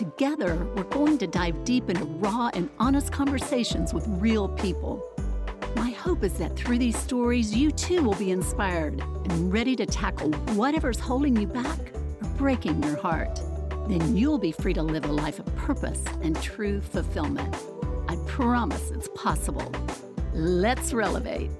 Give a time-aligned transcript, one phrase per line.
[0.00, 5.04] Together, we're going to dive deep into raw and honest conversations with real people.
[5.76, 9.84] My hope is that through these stories, you too will be inspired and ready to
[9.84, 11.78] tackle whatever's holding you back
[12.22, 13.42] or breaking your heart.
[13.88, 17.54] Then you'll be free to live a life of purpose and true fulfillment.
[18.08, 19.70] I promise it's possible.
[20.32, 21.50] Let's relevate.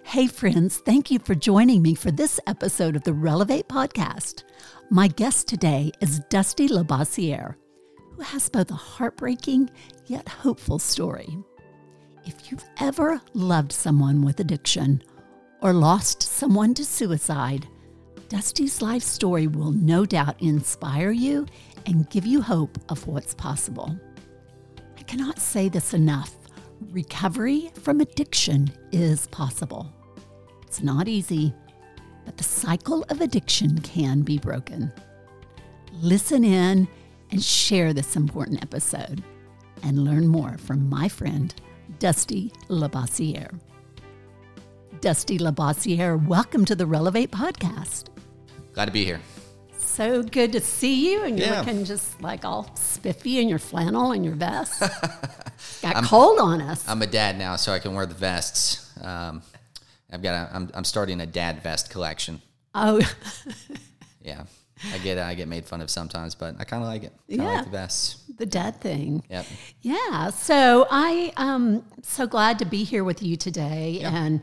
[0.00, 4.42] Hey, friends, thank you for joining me for this episode of the Relevate podcast.
[4.90, 7.54] My guest today is Dusty Labossiere,
[8.16, 9.70] who has both a heartbreaking
[10.06, 11.38] yet hopeful story.
[12.24, 15.02] If you've ever loved someone with addiction
[15.60, 17.68] or lost someone to suicide,
[18.28, 21.46] Dusty's life story will no doubt inspire you
[21.86, 23.96] and give you hope of what's possible.
[24.98, 26.41] I cannot say this enough.
[26.90, 29.92] Recovery from addiction is possible.
[30.62, 31.54] It's not easy,
[32.24, 34.92] but the cycle of addiction can be broken.
[35.92, 36.88] Listen in
[37.30, 39.22] and share this important episode
[39.82, 41.54] and learn more from my friend,
[41.98, 43.58] Dusty Labossiere.
[45.00, 48.08] Dusty Labossiere, welcome to the Relevate podcast.
[48.72, 49.20] Glad to be here.
[49.92, 51.58] So good to see you, and you're Yeah.
[51.60, 54.80] looking just like all spiffy in your flannel and your vest.
[55.82, 56.88] Got cold on us.
[56.88, 58.90] I'm a dad now, so I can wear the vests.
[59.02, 59.42] Um,
[60.10, 62.40] I've got a, I'm, I'm starting a dad vest collection.
[62.74, 63.00] oh,
[64.22, 64.44] Yeah,
[64.94, 67.12] I get I get made fun of sometimes, but I kind of like it.
[67.28, 67.50] Kinda Yeah.
[67.56, 68.16] like the vests.
[68.38, 69.22] the dad thing.
[69.28, 69.46] Yep.
[69.82, 70.30] Yeah.
[70.30, 74.40] So I am so glad to be here with you today and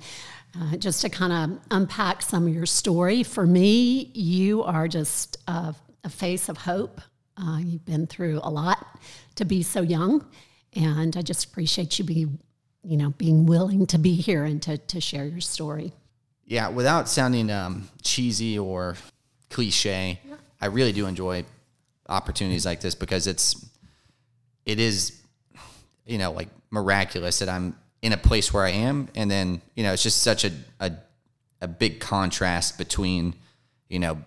[0.58, 3.24] uh, just to kind of unpack some of your story.
[3.24, 7.02] For me, you are just a, a face of hope.
[7.38, 9.00] Uh, you've been through a lot
[9.36, 10.26] to be so young,
[10.74, 12.40] and I just appreciate you being,
[12.84, 15.94] you know, being willing to be here and to, to share your story.
[16.46, 18.96] Yeah, without sounding um, cheesy or
[19.50, 20.20] cliche,
[20.60, 21.46] I really do enjoy
[22.10, 23.66] opportunities like this because it's
[24.66, 25.22] it is
[26.06, 29.84] you know like miraculous that I'm in a place where I am, and then you
[29.84, 30.92] know it's just such a a,
[31.62, 33.36] a big contrast between
[33.88, 34.20] you know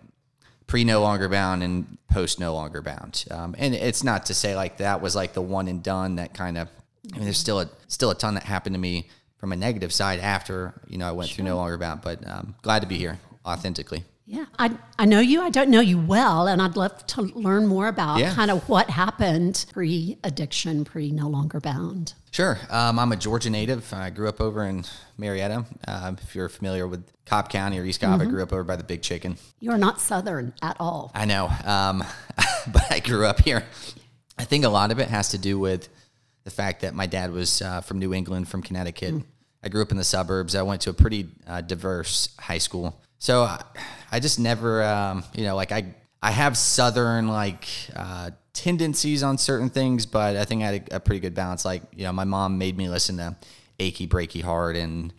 [0.67, 3.25] pre no longer bound and post no longer bound.
[3.31, 6.35] Um, and it's not to say like that was like the one and done that
[6.35, 6.69] kind of.
[7.13, 9.93] I mean, there's still a still a ton that happened to me from a negative
[9.93, 12.03] side after you know I went through no longer bound.
[12.03, 14.05] But um, glad to be here authentically.
[14.25, 15.43] Yeah, I, I know you.
[15.43, 18.33] I don't know you well, and I'd love to learn more about Yeah.
[18.35, 22.15] kind of what happened pre addiction, pre no longer bound.
[22.31, 22.59] Sure.
[22.71, 23.93] Um, I'm a Georgia native.
[23.93, 24.85] I grew up over in
[25.19, 25.65] Marietta.
[25.89, 28.77] Um, if you're familiar with Cobb County or East Cobb, I grew up over by
[28.77, 29.37] the Big Chicken.
[29.61, 31.11] You're not Southern at all.
[31.15, 32.05] I know, um,
[32.73, 33.65] but I grew up here.
[34.39, 35.89] I think a lot of it has to do with
[36.45, 39.15] the fact that my dad was uh, from New England, from Connecticut.
[39.63, 40.55] I grew up in the suburbs.
[40.55, 43.63] I went to a pretty uh, diverse high school, so I,
[44.11, 49.39] I just never, um, you know, like I I have Southern like uh, tendencies on
[49.39, 51.65] certain things, but I think I had a, a pretty good balance.
[51.65, 53.37] Like you know, my mom made me listen to
[53.79, 55.15] Achy Breaky Heart and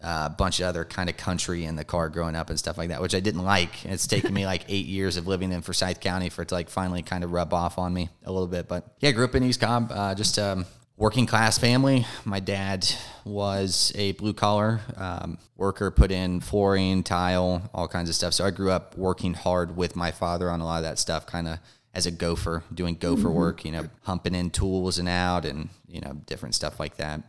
[0.00, 2.78] uh, a bunch of other kind of country in the car growing up and stuff
[2.78, 3.84] like that, which I didn't like.
[3.84, 6.54] And It's taken me like eight years of living in Forsyth County for it to
[6.54, 8.68] like finally kind of rub off on me a little bit.
[8.68, 10.66] But yeah, grew up in East Cobb, uh, just um,
[11.00, 12.06] working class family.
[12.26, 12.86] My dad
[13.24, 18.34] was a blue collar um, worker, put in flooring, tile, all kinds of stuff.
[18.34, 21.26] So I grew up working hard with my father on a lot of that stuff,
[21.26, 21.58] kind of
[21.94, 26.02] as a gopher, doing gopher work, you know, humping in tools and out and, you
[26.02, 27.22] know, different stuff like that.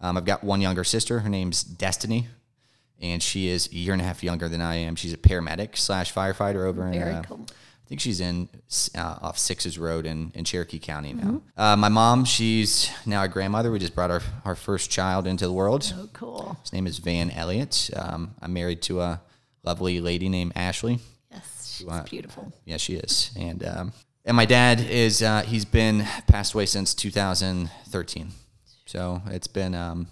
[0.00, 1.20] Um, I've got one younger sister.
[1.20, 2.28] Her name's Destiny,
[2.98, 4.96] and she is a year and a half younger than I am.
[4.96, 6.94] She's a paramedic slash firefighter over in.
[7.02, 7.46] Uh, cool.
[7.88, 8.50] I think she's in
[8.94, 11.22] uh, off Sixes Road in, in Cherokee County now.
[11.22, 11.58] Mm-hmm.
[11.60, 13.70] Uh, my mom, she's now a grandmother.
[13.72, 15.90] We just brought our, our first child into the world.
[15.96, 16.58] Oh, cool.
[16.60, 17.88] His name is Van Elliott.
[17.96, 19.22] Um, I'm married to a
[19.64, 20.98] lovely lady named Ashley.
[21.30, 22.52] Yes, she's want- beautiful.
[22.66, 23.30] Yeah, she is.
[23.38, 23.94] And um,
[24.26, 28.28] and my dad is uh, he's been passed away since 2013.
[28.84, 30.08] So it's been um,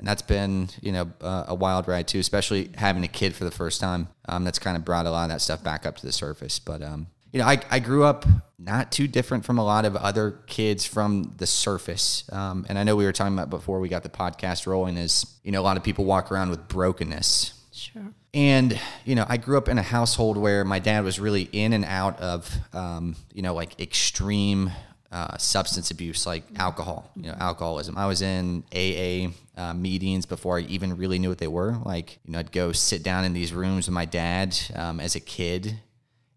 [0.00, 3.44] and that's been you know uh, a wild ride too, especially having a kid for
[3.44, 4.08] the first time.
[4.28, 6.58] Um, that's kind of brought a lot of that stuff back up to the surface.
[6.58, 8.26] But um, you know, I I grew up
[8.58, 12.24] not too different from a lot of other kids from the surface.
[12.30, 15.24] Um, and I know we were talking about before we got the podcast rolling is
[15.42, 18.02] you know a lot of people walk around with brokenness Sure.
[18.34, 21.72] and you know, I grew up in a household where my dad was really in
[21.72, 24.70] and out of, um, you know, like extreme
[25.10, 27.96] uh, substance abuse, like alcohol, you know, alcoholism.
[27.96, 31.78] I was in AA uh, meetings before I even really knew what they were.
[31.84, 35.16] Like, you know, I'd go sit down in these rooms with my dad um, as
[35.16, 35.80] a kid,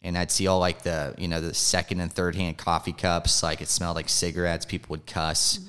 [0.04, 3.42] and I'd see all like the, you know, the second and third hand coffee cups.
[3.42, 4.66] Like it smelled like cigarettes.
[4.66, 5.60] People would cuss.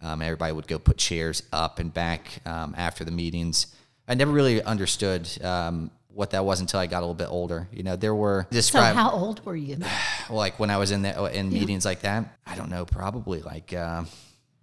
[0.00, 3.74] Um, everybody would go put chairs up and back um, after the meetings.
[4.08, 7.68] I never really understood um, what that was until I got a little bit older.
[7.72, 8.46] You know, there were
[8.94, 9.78] So how old were you?
[10.30, 12.24] like when I was in the, in meetings like that.
[12.46, 14.04] I don't know, probably like uh,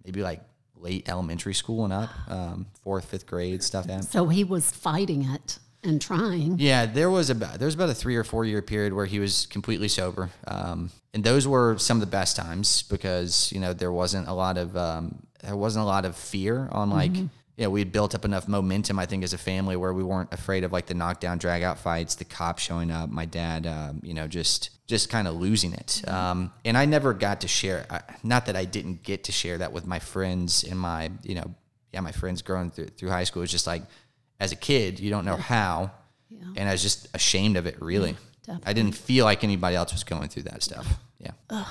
[0.04, 0.40] maybe like
[0.74, 3.86] late elementary school and up, um, fourth, fifth grade stuff.
[3.86, 4.04] That.
[4.04, 6.58] So he was fighting it and trying.
[6.58, 9.20] Yeah, there was about there was about a three or four year period where he
[9.20, 13.72] was completely sober, um, and those were some of the best times because you know
[13.72, 17.30] there wasn't a lot of um, there wasn't a lot of fear on like you
[17.58, 20.32] know we had built up enough momentum I think as a family where we weren't
[20.32, 24.00] afraid of like the knockdown drag out fights, the cops showing up, my dad um,
[24.02, 27.86] you know just just kind of losing it, um, and I never got to share.
[27.90, 31.34] I, not that I didn't get to share that with my friends and my you
[31.34, 31.54] know
[31.92, 33.42] yeah my friends growing through through high school.
[33.42, 33.82] It was just like
[34.40, 35.90] as a kid you don't know how
[36.56, 37.80] and I was just ashamed of it.
[37.80, 38.16] Really,
[38.64, 40.86] I didn't feel like anybody else was going through that stuff.
[41.18, 41.64] Yeah,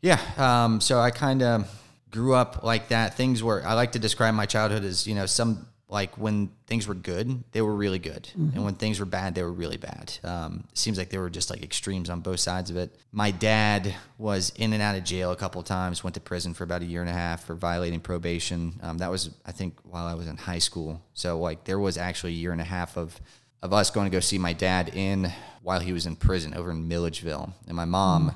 [0.00, 0.20] yeah.
[0.36, 1.70] Um, so I kind of
[2.10, 3.14] grew up like that.
[3.14, 6.88] Things were I like to describe my childhood as you know some like when things
[6.88, 10.18] were good, they were really good, and when things were bad, they were really bad.
[10.24, 12.96] Um, it seems like there were just like extremes on both sides of it.
[13.12, 16.02] My dad was in and out of jail a couple of times.
[16.02, 18.80] Went to prison for about a year and a half for violating probation.
[18.82, 21.02] Um, that was I think while I was in high school.
[21.12, 23.20] So like there was actually a year and a half of
[23.60, 25.30] of us going to go see my dad in
[25.60, 28.34] while he was in prison over in Milledgeville, and my mom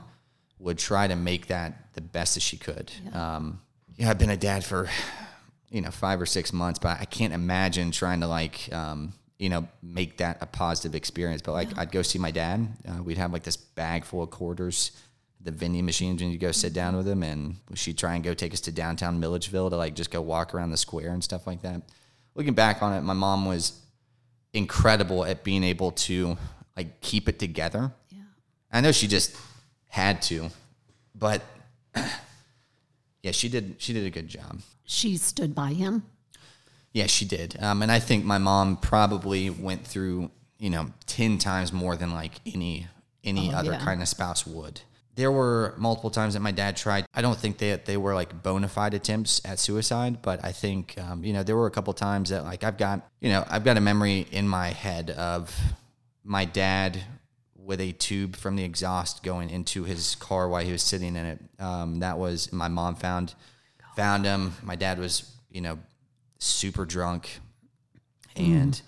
[0.59, 2.93] would try to make that the best as she could.
[3.15, 3.63] Um,
[3.97, 4.91] yeah, I've been a dad for
[5.71, 9.49] you know five or six months, but I can't imagine trying to like um, you
[9.49, 11.43] know make that a positive experience.
[11.43, 14.31] But like I'd go see my dad, uh, we'd have like this bag full of
[14.31, 14.93] quarters.
[15.39, 18.35] The vending machines, and you go sit down with him, and she'd try and go
[18.35, 21.47] take us to downtown Milledgeville to like just go walk around the square and stuff
[21.47, 21.83] like that.
[22.35, 23.81] Looking back on it, my mom was
[24.53, 26.37] incredible at being able to
[26.77, 27.93] like keep it together.
[28.11, 28.23] Yeah.
[28.73, 29.37] I know she just
[29.89, 30.51] had to,
[31.15, 31.43] but
[33.23, 33.77] yeah, she did.
[33.79, 34.61] She did a good job.
[34.87, 36.05] She stood by him.
[36.93, 37.57] Yeah, she did.
[37.61, 42.15] Um, and I think my mom probably went through you know ten times more than
[42.15, 42.87] like any
[43.23, 43.81] any other yeah.
[43.81, 44.81] kind of spouse would.
[45.17, 47.07] There were multiple times that my dad tried.
[47.13, 50.95] I don't think that they were like bona fide attempts at suicide, but I think
[50.99, 53.65] um, you know there were a couple times that like I've got you know I've
[53.65, 55.55] got a memory in my head of
[56.25, 57.03] my dad
[57.57, 61.27] with a tube from the exhaust going into his car while he was sitting in
[61.27, 61.41] it.
[61.59, 63.35] Um, that was my mom found
[63.97, 64.55] found him.
[64.63, 65.79] My dad was you know
[66.39, 67.41] super drunk,
[68.37, 68.81] and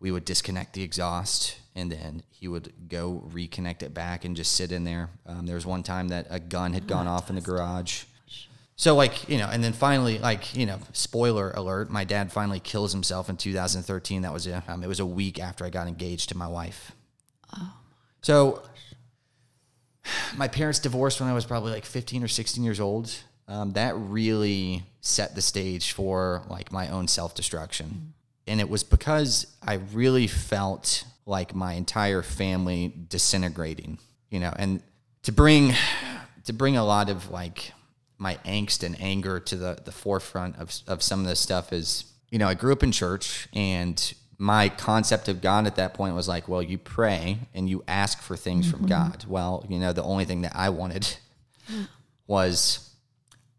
[0.00, 4.52] we would disconnect the exhaust, and then he would go reconnect it back and just
[4.52, 5.08] sit in there.
[5.26, 8.04] Um, there was one time that a gun had gone off in the garage.
[8.76, 12.60] So like you know, and then finally, like you know, spoiler alert: my dad finally
[12.60, 14.22] kills himself in 2013.
[14.22, 16.92] That was a, um, it was a week after I got engaged to my wife.
[18.20, 18.62] So
[20.36, 23.12] my parents divorced when I was probably like 15 or 16 years old.
[23.48, 27.86] Um, that really set the stage for like my own self destruction.
[27.86, 28.08] Mm-hmm.
[28.46, 33.98] And it was because I really felt like my entire family disintegrating,
[34.30, 34.82] you know, and
[35.22, 35.74] to bring
[36.44, 37.72] to bring a lot of like
[38.18, 42.04] my angst and anger to the, the forefront of, of some of this stuff is,
[42.30, 46.14] you know, I grew up in church and my concept of God at that point
[46.14, 49.10] was like, well, you pray and you ask for things from mm-hmm.
[49.10, 49.24] God.
[49.28, 51.16] Well, you know, the only thing that I wanted
[51.70, 51.88] mm.
[52.26, 52.87] was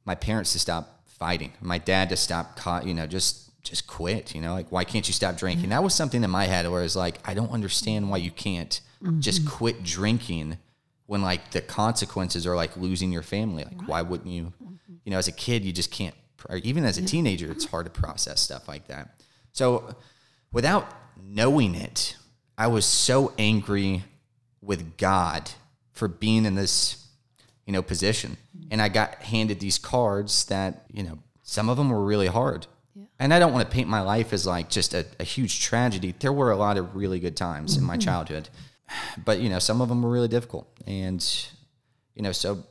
[0.06, 4.34] my parents to stop fighting, my dad to stop, you know, just just quit.
[4.34, 5.66] You know, like why can't you stop drinking?
[5.66, 5.72] Mm-hmm.
[5.72, 8.80] That was something in my head where it's like, I don't understand why you can't
[9.04, 9.20] mm-hmm.
[9.20, 10.58] just quit drinking
[11.06, 13.64] when like the consequences are like losing your family.
[13.64, 14.54] Like why wouldn't you?
[14.64, 14.94] Mm-hmm.
[15.06, 16.16] You know, as a kid, you just can't.
[16.48, 19.22] Or even as a teenager, it's hard to process stuff like that.
[19.52, 19.96] So,
[20.54, 20.88] without
[21.22, 22.16] knowing it,
[22.58, 24.04] I was so angry
[24.62, 25.52] with God
[25.92, 27.08] for being in this,
[27.70, 28.36] you know, position.
[28.72, 32.66] And I got handed these cards that, you know, some of them were really hard.
[32.96, 33.04] Yeah.
[33.20, 36.16] And I don't want to paint my life as like just a, a huge tragedy.
[36.20, 38.00] There were a lot of really good times in my mm-hmm.
[38.00, 38.50] childhood,
[39.24, 40.68] but you know, some of them were really difficult.
[40.88, 41.24] And,
[42.16, 42.64] you know, so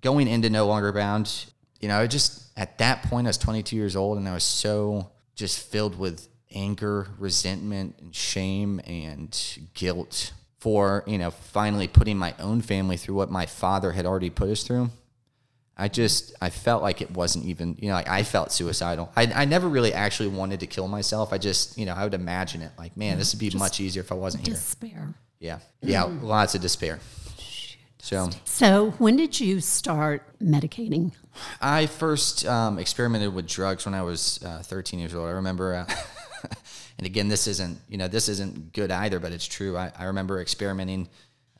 [0.00, 1.46] going into No Longer Bound,
[1.80, 4.44] you know, I just at that point I was 22 years old and I was
[4.44, 9.36] so just filled with anger, resentment, and shame and
[9.74, 10.30] guilt
[10.66, 14.50] for, you know, finally putting my own family through what my father had already put
[14.50, 14.90] us through.
[15.76, 19.12] I just I felt like it wasn't even you know like I felt suicidal.
[19.14, 21.32] I I never really actually wanted to kill myself.
[21.32, 24.02] I just you know I would imagine it like man this would be much easier
[24.02, 24.56] if I wasn't here.
[24.56, 25.14] Despair.
[25.38, 26.98] Yeah, yeah, lots of despair.
[27.98, 31.12] So So, when did you start medicating?
[31.60, 35.28] I first um, experimented with drugs when I was uh, 13 years old.
[35.28, 35.94] I remember, uh,
[36.98, 39.76] and again, this isn't you know this isn't good either, but it's true.
[39.76, 41.08] I, I remember experimenting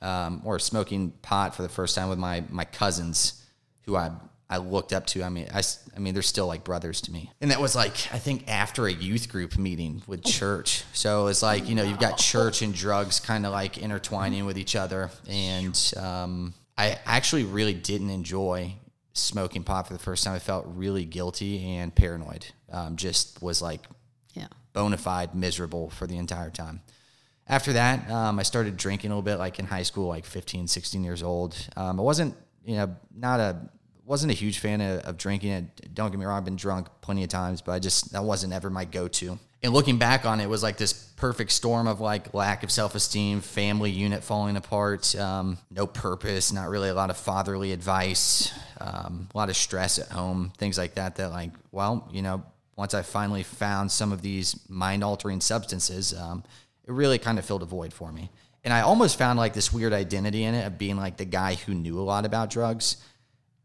[0.00, 3.45] um, or smoking pot for the first time with my my cousins,
[3.83, 4.11] who I
[4.49, 5.25] I looked up to.
[5.25, 5.62] I mean, I,
[5.95, 7.31] I mean, they're still like brothers to me.
[7.40, 10.85] And that was like I think after a youth group meeting with church.
[10.93, 14.57] So it's like you know you've got church and drugs kind of like intertwining with
[14.57, 18.75] each other, and um, I actually really didn't enjoy
[19.14, 20.35] smoking pot for the first time.
[20.35, 22.47] I felt really guilty and paranoid.
[22.71, 23.81] Um, just was like
[24.35, 24.49] Yeah.
[24.76, 26.83] Bona fide miserable for the entire time.
[27.49, 30.68] After that, um, I started drinking a little bit, like in high school, like 15,
[30.68, 31.56] 16 years old.
[31.76, 33.56] Um, I wasn't, you know, not a,
[34.04, 35.95] wasn't a huge fan of, of drinking it.
[35.95, 38.52] Don't get me wrong, I've been drunk plenty of times, but I just, that wasn't
[38.52, 39.38] ever my go-to.
[39.62, 42.71] And looking back on it, it was like this perfect storm of like lack of
[42.71, 48.52] self-esteem, family unit falling apart, um, no purpose, not really a lot of fatherly advice,
[48.78, 51.16] um, a lot of stress at home, things like that.
[51.16, 52.45] That like, well, you know,
[52.76, 56.45] once I finally found some of these mind altering substances, um,
[56.87, 58.30] it really kind of filled a void for me.
[58.64, 61.54] And I almost found like this weird identity in it of being like the guy
[61.54, 62.97] who knew a lot about drugs,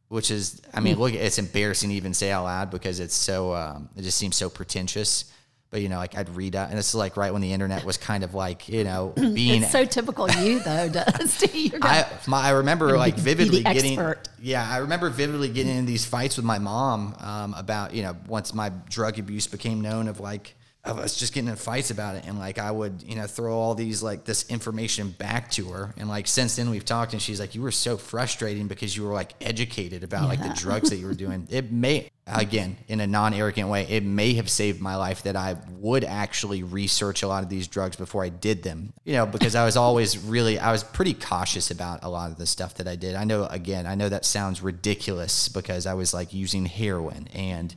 [0.07, 3.53] which is, I mean, look, it's embarrassing to even say out loud because it's so,
[3.53, 5.25] um, it just seems so pretentious.
[5.71, 7.85] But, you know, like I'd read, uh, and this is like right when the internet
[7.85, 11.71] was kind of like, you know, being It's so typical you, though, Dusty.
[11.81, 13.97] I my, I remember like vividly getting
[14.41, 18.17] yeah I remember vividly getting in these fights with my mom um, about you know
[18.27, 22.15] once my drug abuse became known of like of us just getting in fights about
[22.15, 22.25] it.
[22.25, 25.93] And like I would you know throw all these like this information back to her.
[25.97, 29.03] And like since then we've talked and she's like you were so frustrating because you
[29.03, 31.47] were like educated about like the drugs that you were doing.
[31.51, 35.57] It may again in a non-arrogant way it may have saved my life that I
[35.79, 38.93] would actually research a lot of these drugs before I did them.
[39.03, 42.37] You know because I was always really I was pretty cautious about a lot of
[42.37, 43.13] the stuff that I did.
[43.13, 47.75] I know again I know that sounds ridiculous because I was like using heroin and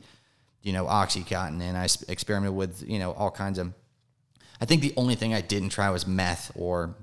[0.64, 3.72] you know oxycontin and I experimented with you know all kinds of
[4.60, 6.96] I think the only thing I didn't try was meth or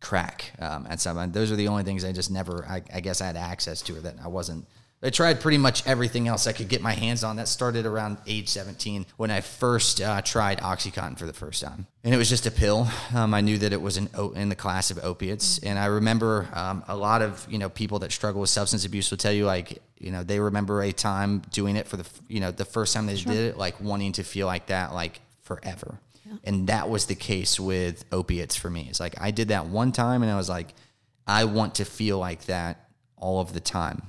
[0.00, 1.32] crack um, at some point.
[1.32, 3.96] Those are the only things I just never, I, I guess I had access to
[3.96, 4.66] or that I wasn't.
[5.00, 7.36] I tried pretty much everything else I could get my hands on.
[7.36, 11.86] That started around age 17 when I first uh, tried OxyContin for the first time.
[12.02, 12.88] And it was just a pill.
[13.14, 15.58] Um, I knew that it was an, o- in the class of opiates.
[15.60, 19.08] And I remember um, a lot of, you know, people that struggle with substance abuse
[19.10, 22.40] will tell you like, you know, they remember a time doing it for the, you
[22.40, 26.00] know, the first time they did it, like wanting to feel like that, like forever.
[26.44, 28.86] And that was the case with opiates for me.
[28.90, 30.74] It's like I did that one time and I was like,
[31.26, 34.02] I want to feel like that all of the time.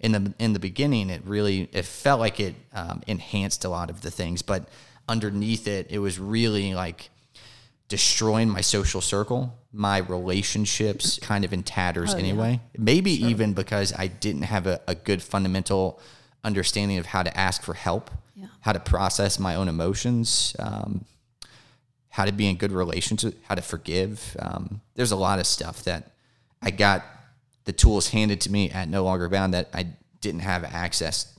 [0.00, 3.90] In the in the beginning, it really it felt like it um, enhanced a lot
[3.90, 4.68] of the things, but
[5.08, 7.10] underneath it, it was really like
[7.88, 12.60] destroying my social circle, my relationships kind of in tatters anyway.
[12.78, 16.00] Maybe even because I didn't have a, a good fundamental
[16.44, 18.46] understanding of how to ask for help, Yeah.
[18.60, 21.04] how to process my own emotions, um,
[22.10, 24.36] how to be in good relationships, how to forgive.
[24.38, 26.12] Um, there's a lot of stuff that
[26.62, 27.04] I got
[27.64, 29.86] the tools handed to me at No Longer Bound that I
[30.20, 31.38] didn't have access.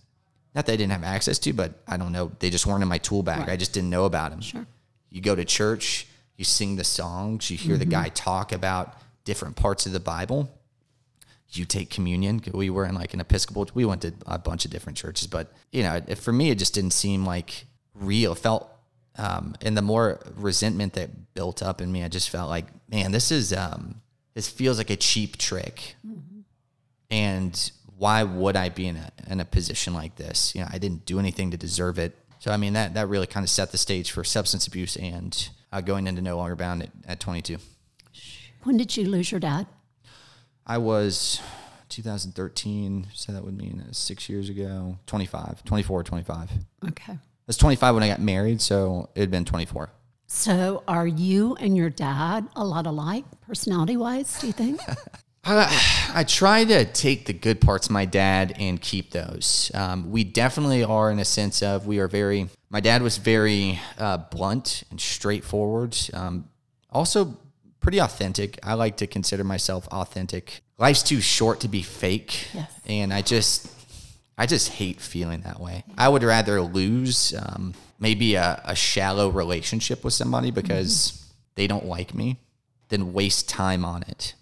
[0.53, 2.31] Not that I didn't have access to, but I don't know.
[2.39, 3.49] They just weren't in my tool bag.
[3.49, 4.41] I just didn't know about them.
[4.41, 4.65] Sure.
[5.09, 9.55] You go to church, you sing the songs, you hear the guy talk about different
[9.55, 10.57] parts of the Bible.
[11.53, 12.41] You take communion.
[12.53, 13.69] We were in like an Episcopal.
[13.73, 16.57] We went to a bunch of different churches, but you know, it, for me, it
[16.57, 18.31] just didn't seem like real.
[18.31, 18.69] It felt,
[19.17, 23.11] um, and the more resentment that built up in me, I just felt like, man,
[23.11, 24.01] this is, um,
[24.33, 25.95] this feels like a cheap trick.
[27.11, 30.55] And why would I be in a in a position like this?
[30.55, 32.17] You know, I didn't do anything to deserve it.
[32.39, 35.49] So I mean, that that really kind of set the stage for substance abuse and
[35.71, 37.57] uh, going into No Longer Bound at, at 22.
[38.63, 39.67] when did you lose your dad?
[40.65, 41.41] I was
[41.89, 46.51] 2013, so that would mean uh, six years ago, 25, 24, 25.
[46.87, 47.13] Okay.
[47.13, 49.89] I was 25 when I got married, so it had been 24.
[50.27, 54.79] So, are you and your dad a lot alike, personality wise, do you think?
[55.43, 59.71] I try to take the good parts of my dad and keep those.
[59.73, 62.49] Um, we definitely are in a sense of we are very.
[62.69, 65.97] My dad was very uh, blunt and straightforward.
[66.13, 66.47] Um,
[66.91, 67.37] also
[67.79, 68.59] pretty authentic.
[68.63, 70.61] I like to consider myself authentic.
[70.77, 72.71] Life's too short to be fake, Yes.
[72.85, 73.67] and I just,
[74.37, 75.83] I just hate feeling that way.
[75.97, 81.23] I would rather lose um, maybe a, a shallow relationship with somebody because
[81.55, 82.37] they don't like me
[82.89, 84.33] than waste time on it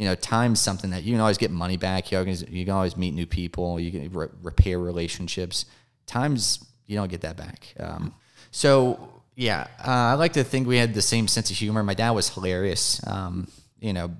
[0.00, 2.10] you know, time's something that you can always get money back.
[2.10, 3.78] You always, you can always meet new people.
[3.78, 5.66] You can re- repair relationships.
[6.06, 7.74] Time's you don't get that back.
[7.78, 8.14] Um,
[8.50, 11.82] so yeah, uh, I like to think we had the same sense of humor.
[11.82, 13.06] My dad was hilarious.
[13.06, 14.12] Um, you know,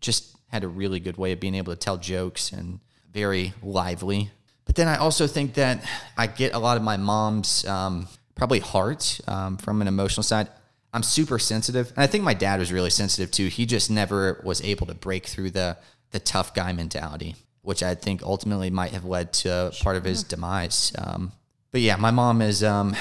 [0.00, 2.80] just had a really good way of being able to tell jokes and
[3.12, 4.30] very lively.
[4.64, 5.84] But then I also think that
[6.16, 10.48] I get a lot of my mom's um, probably heart um, from an emotional side.
[10.92, 13.48] I'm super sensitive, and I think my dad was really sensitive too.
[13.48, 15.76] He just never was able to break through the
[16.10, 20.22] the tough guy mentality, which I think ultimately might have led to part of his
[20.22, 20.92] demise.
[20.96, 21.32] Um,
[21.70, 22.64] but yeah, my mom is.
[22.64, 22.96] Um,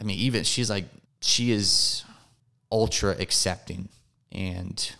[0.00, 0.86] I mean, even she's like
[1.20, 2.04] she is
[2.72, 3.88] ultra accepting
[4.32, 4.92] and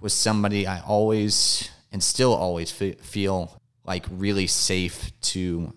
[0.00, 5.72] was somebody I always and still always fe- feel like really safe to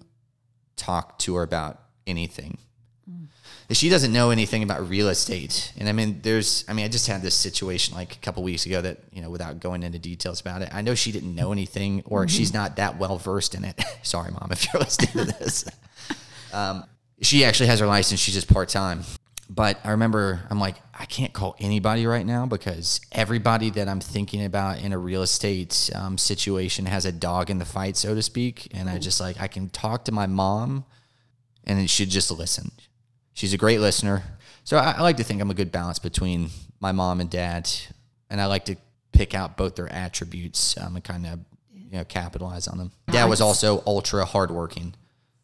[0.75, 2.57] talk to her about anything.
[3.09, 3.27] Mm.
[3.69, 5.73] She doesn't know anything about real estate.
[5.77, 8.65] And I mean, there's, I mean, I just had this situation like a couple weeks
[8.65, 11.51] ago that, you know, without going into details about it, I know she didn't know
[11.51, 12.27] anything or mm-hmm.
[12.27, 13.81] she's not that well versed in it.
[14.03, 15.65] Sorry, mom, if you're listening to this.
[16.53, 16.85] um,
[17.21, 18.21] she actually has her license.
[18.21, 19.03] She's just part time.
[19.49, 23.99] But I remember I'm like, I can't call anybody right now because everybody that I'm
[23.99, 28.13] thinking about in a real estate um, situation has a dog in the fight, so
[28.13, 28.69] to speak.
[28.73, 30.85] And I just like, I can talk to my mom
[31.65, 32.71] and she should just listen.
[33.37, 34.23] She's a great listener.
[34.63, 37.69] So I, I like to think I'm a good balance between my mom and dad.
[38.31, 38.77] And I like to
[39.11, 41.39] pick out both their attributes um, and kind of,
[41.71, 42.91] you know, capitalize on them.
[43.11, 44.95] Dad was also ultra hardworking.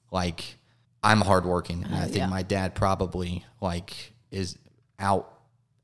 [0.09, 0.57] Like,
[1.03, 2.27] I'm hardworking, and I think yeah.
[2.27, 4.57] my dad probably like is
[4.97, 5.29] out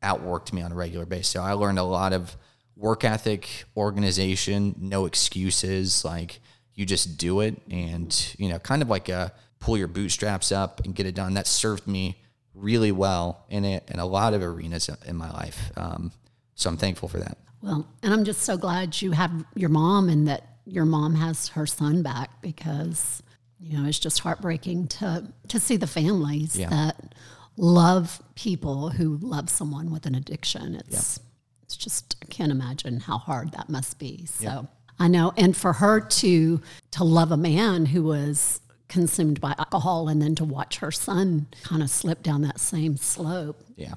[0.01, 1.28] outworked me on a regular basis.
[1.28, 2.36] So I learned a lot of
[2.75, 6.04] work ethic, organization, no excuses.
[6.04, 6.39] Like
[6.74, 10.82] you just do it, and you know, kind of like a pull your bootstraps up
[10.86, 11.34] and get it done.
[11.34, 12.22] That served me
[12.54, 15.72] really well in it in a lot of arenas in my life.
[15.78, 16.12] Um,
[16.56, 17.38] so I'm thankful for that.
[17.62, 21.50] Well, and I'm just so glad you have your mom and that your mom has
[21.50, 23.22] her son back because
[23.60, 26.70] you know, it's just heartbreaking to to see the families yeah.
[26.70, 27.16] that
[27.58, 30.75] love people who love someone with an addiction.
[30.75, 31.25] It's yeah.
[31.63, 34.25] it's just I can't imagine how hard that must be.
[34.28, 34.62] So yeah.
[34.98, 36.62] I know, and for her to
[36.92, 41.47] to love a man who was consumed by alcohol and then to watch her son
[41.63, 43.63] kind of slip down that same slope.
[43.75, 43.93] Yeah.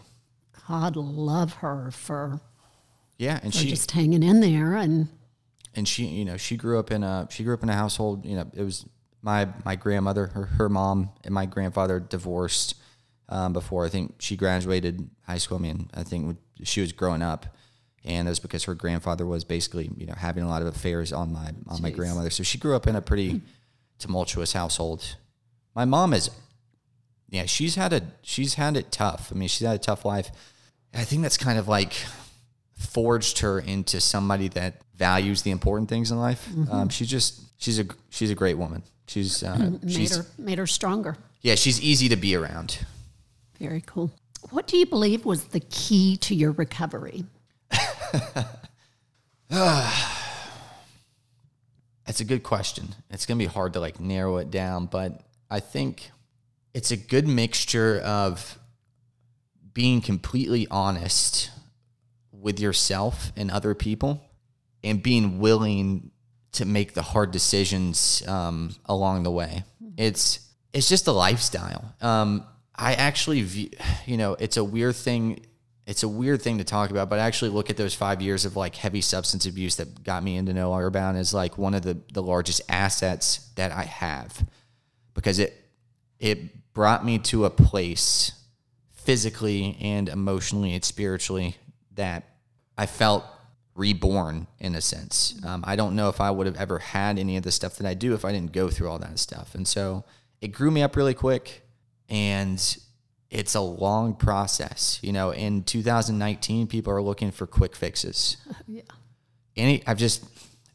[0.68, 2.40] God love her for
[3.18, 5.08] yeah, and she just hanging in there and
[5.74, 8.24] and she you know she grew up in a she grew up in a household
[8.24, 8.84] you know it was
[9.22, 12.74] my my grandmother, her, her mom, and my grandfather divorced
[13.28, 15.58] um, before I think she graduated high school.
[15.58, 17.46] I mean, I think she was growing up,
[18.04, 21.32] and that's because her grandfather was basically you know having a lot of affairs on
[21.32, 21.80] my on Jeez.
[21.80, 22.30] my grandmother.
[22.30, 23.40] So she grew up in a pretty
[24.02, 25.16] tumultuous household.
[25.74, 26.30] My mom is,
[27.28, 29.30] yeah, she's had a she's had it tough.
[29.32, 30.30] I mean, she's had a tough life.
[30.92, 31.94] I think that's kind of like
[32.74, 36.46] forged her into somebody that values the important things in life.
[36.50, 36.72] Mm-hmm.
[36.72, 38.82] Um, she's just she's a she's a great woman.
[39.06, 41.16] She's uh, made she's, her made her stronger.
[41.40, 42.84] Yeah, she's easy to be around.
[43.58, 44.10] Very cool.
[44.50, 47.24] What do you believe was the key to your recovery?
[52.06, 52.88] That's a good question.
[53.10, 56.10] It's going to be hard to like narrow it down, but I think
[56.74, 58.58] it's a good mixture of
[59.72, 61.50] being completely honest
[62.32, 64.22] with yourself and other people
[64.82, 66.10] and being willing
[66.52, 69.64] to make the hard decisions um, along the way.
[69.96, 70.40] It's
[70.72, 71.94] it's just a lifestyle.
[72.00, 73.70] Um, I actually view,
[74.06, 75.46] you know, it's a weird thing.
[75.86, 78.44] It's a weird thing to talk about, but I actually look at those five years
[78.44, 81.82] of like heavy substance abuse that got me into No Bound as like one of
[81.82, 84.46] the the largest assets that I have
[85.14, 85.54] because it
[86.20, 88.32] it brought me to a place
[88.92, 91.56] physically and emotionally and spiritually
[91.94, 92.24] that
[92.78, 93.24] I felt
[93.74, 95.40] reborn in a sense.
[95.44, 97.86] Um, I don't know if I would have ever had any of the stuff that
[97.86, 99.54] I do if I didn't go through all that stuff.
[99.54, 100.04] And so
[100.40, 101.62] it grew me up really quick
[102.08, 102.76] and
[103.32, 104.98] it's a long process.
[105.02, 108.36] You know, in 2019, people are looking for quick fixes.
[108.66, 108.82] yeah.
[109.56, 110.24] Any, I've just,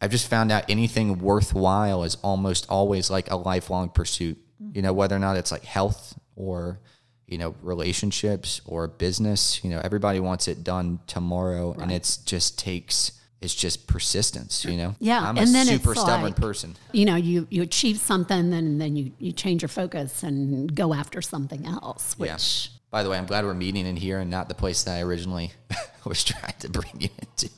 [0.02, 4.38] I've just found out anything worthwhile is almost always like a lifelong pursuit.
[4.62, 4.76] Mm-hmm.
[4.76, 6.80] You know, whether or not it's like health or
[7.28, 11.82] you know relationships or business you know everybody wants it done tomorrow right.
[11.82, 16.24] and it's just takes it's just persistence you know yeah i'm and a super stubborn
[16.24, 20.24] like, person you know you you achieve something and then you you change your focus
[20.24, 22.80] and go after something else which yeah.
[22.90, 25.02] by the way i'm glad we're meeting in here and not the place that i
[25.02, 25.52] originally
[26.06, 27.50] was trying to bring you into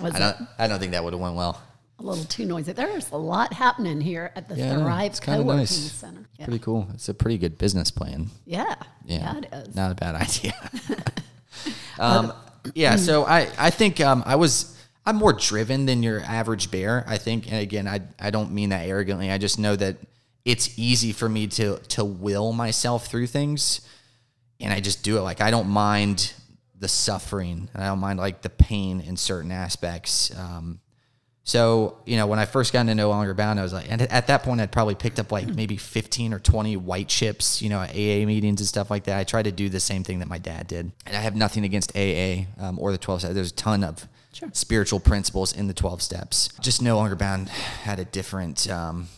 [0.00, 1.60] was I don't, I don't think that would have went well
[1.98, 2.72] a little too noisy.
[2.72, 5.92] There's a lot happening here at the yeah, Thrive Co-working nice.
[5.92, 6.26] Center.
[6.38, 6.44] Yeah.
[6.44, 6.88] Pretty cool.
[6.92, 8.28] It's a pretty good business plan.
[8.44, 8.74] Yeah.
[9.04, 9.74] Yeah, yeah it is.
[9.74, 10.70] Not a bad idea.
[11.98, 12.32] um,
[12.74, 12.96] yeah.
[12.96, 14.75] So I I think um, I was
[15.06, 17.04] I'm more driven than your average bear.
[17.06, 19.30] I think, and again, I I don't mean that arrogantly.
[19.30, 19.96] I just know that
[20.44, 23.80] it's easy for me to to will myself through things,
[24.60, 25.20] and I just do it.
[25.20, 26.32] Like I don't mind
[26.78, 30.36] the suffering, and I don't mind like the pain in certain aspects.
[30.36, 30.80] Um,
[31.48, 34.02] So, you know, when I first got into No Longer Bound, I was like, and
[34.02, 37.68] at that point, I'd probably picked up like maybe 15 or 20 white chips, you
[37.68, 39.16] know, at AA meetings and stuff like that.
[39.16, 40.90] I tried to do the same thing that my dad did.
[41.06, 43.34] And I have nothing against AA um, or the 12 steps.
[43.34, 44.50] There's a ton of Sure.
[44.52, 46.50] spiritual principles in the 12 steps.
[46.60, 49.08] Just No Longer Bound had a different, um,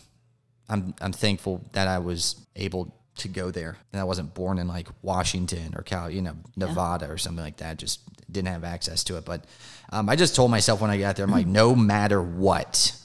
[0.69, 4.67] I'm, I'm thankful that I was able to go there and I wasn't born in
[4.67, 7.77] like Washington or Cal, you know, Nevada or something like that.
[7.77, 7.99] Just
[8.31, 9.25] didn't have access to it.
[9.25, 9.43] But
[9.91, 12.95] um, I just told myself when I got there, I'm like, no matter what,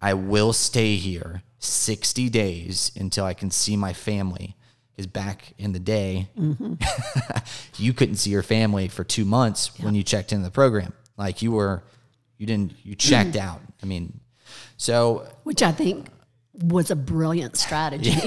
[0.00, 4.56] I will stay here 60 days until I can see my family.
[4.92, 6.28] Because back in the day,
[7.78, 10.92] you couldn't see your family for two months when you checked into the program.
[11.16, 11.82] Like you were,
[12.38, 13.60] you didn't, you checked out.
[13.82, 14.20] I mean,
[14.76, 16.08] so Which I think
[16.54, 18.12] was a brilliant strategy.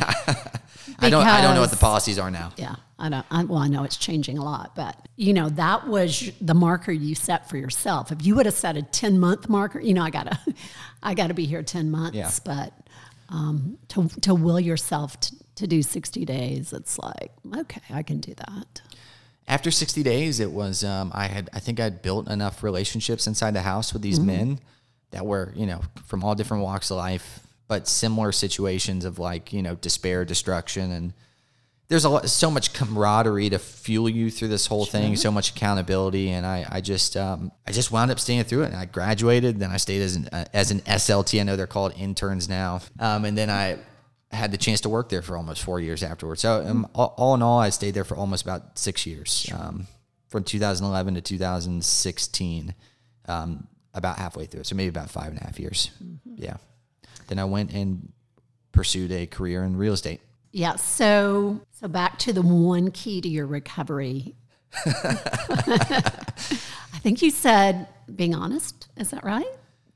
[0.99, 2.51] I don't, I don't know what the policies are now.
[2.57, 3.25] Yeah, I don't.
[3.29, 6.91] I, well, I know it's changing a lot, but you know that was the marker
[6.91, 8.11] you set for yourself.
[8.11, 10.39] If you would have set a ten month marker, you know, I gotta,
[11.03, 12.17] I gotta be here ten months.
[12.17, 12.31] Yeah.
[12.43, 12.73] But
[13.29, 18.19] um, to to will yourself to, to do sixty days, it's like okay, I can
[18.19, 18.81] do that.
[19.47, 23.53] After 60 days it was um, i had i think i'd built enough relationships inside
[23.53, 24.59] the house with these men
[25.11, 29.53] that were you know from all different walks of life but similar situations of like
[29.53, 31.13] you know despair destruction and
[31.89, 35.51] there's a lot, so much camaraderie to fuel you through this whole thing so much
[35.51, 38.67] accountability and i i just um, i just wound up staying through it.
[38.67, 41.67] And i graduated then i stayed as an uh, as an slt i know they're
[41.67, 43.77] called interns now um, and then i
[44.31, 46.41] had the chance to work there for almost four years afterwards.
[46.41, 49.87] So um, all, all in all, I stayed there for almost about six years, um,
[50.27, 52.75] from 2011 to 2016,
[53.27, 54.65] um, about halfway through.
[54.65, 55.91] So maybe about five and a half years.
[56.35, 56.57] Yeah.
[57.27, 58.11] Then I went and
[58.71, 60.21] pursued a career in real estate.
[60.51, 60.75] Yeah.
[60.75, 64.35] So so back to the one key to your recovery.
[64.85, 66.01] I
[66.99, 68.87] think you said being honest.
[68.97, 69.47] Is that right?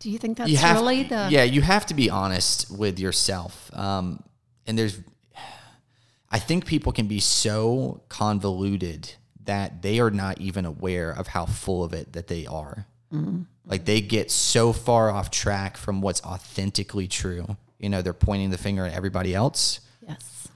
[0.01, 2.99] Do you think that's you have really the yeah you have to be honest with
[2.99, 4.23] yourself um,
[4.67, 4.99] and there's
[6.29, 9.13] i think people can be so convoluted
[9.45, 12.85] that they are not even aware of how full of it that they are.
[13.65, 17.57] Like they get so far off track from what's authentically true.
[17.79, 19.81] You know they're pointing the finger at everybody else.
[20.07, 20.47] Yes.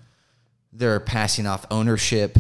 [0.72, 2.38] They're passing off ownership.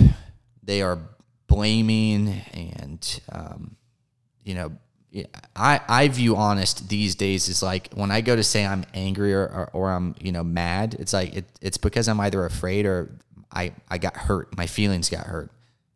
[0.64, 1.00] They are
[1.48, 3.76] blaming, and um,
[4.44, 4.72] you know,
[5.56, 9.34] I I view honest these days is like when I go to say I'm angry
[9.34, 10.96] or, or, or I'm you know mad.
[11.00, 13.12] It's like it, it's because I'm either afraid or
[13.52, 14.56] I I got hurt.
[14.58, 15.52] My feelings got hurt.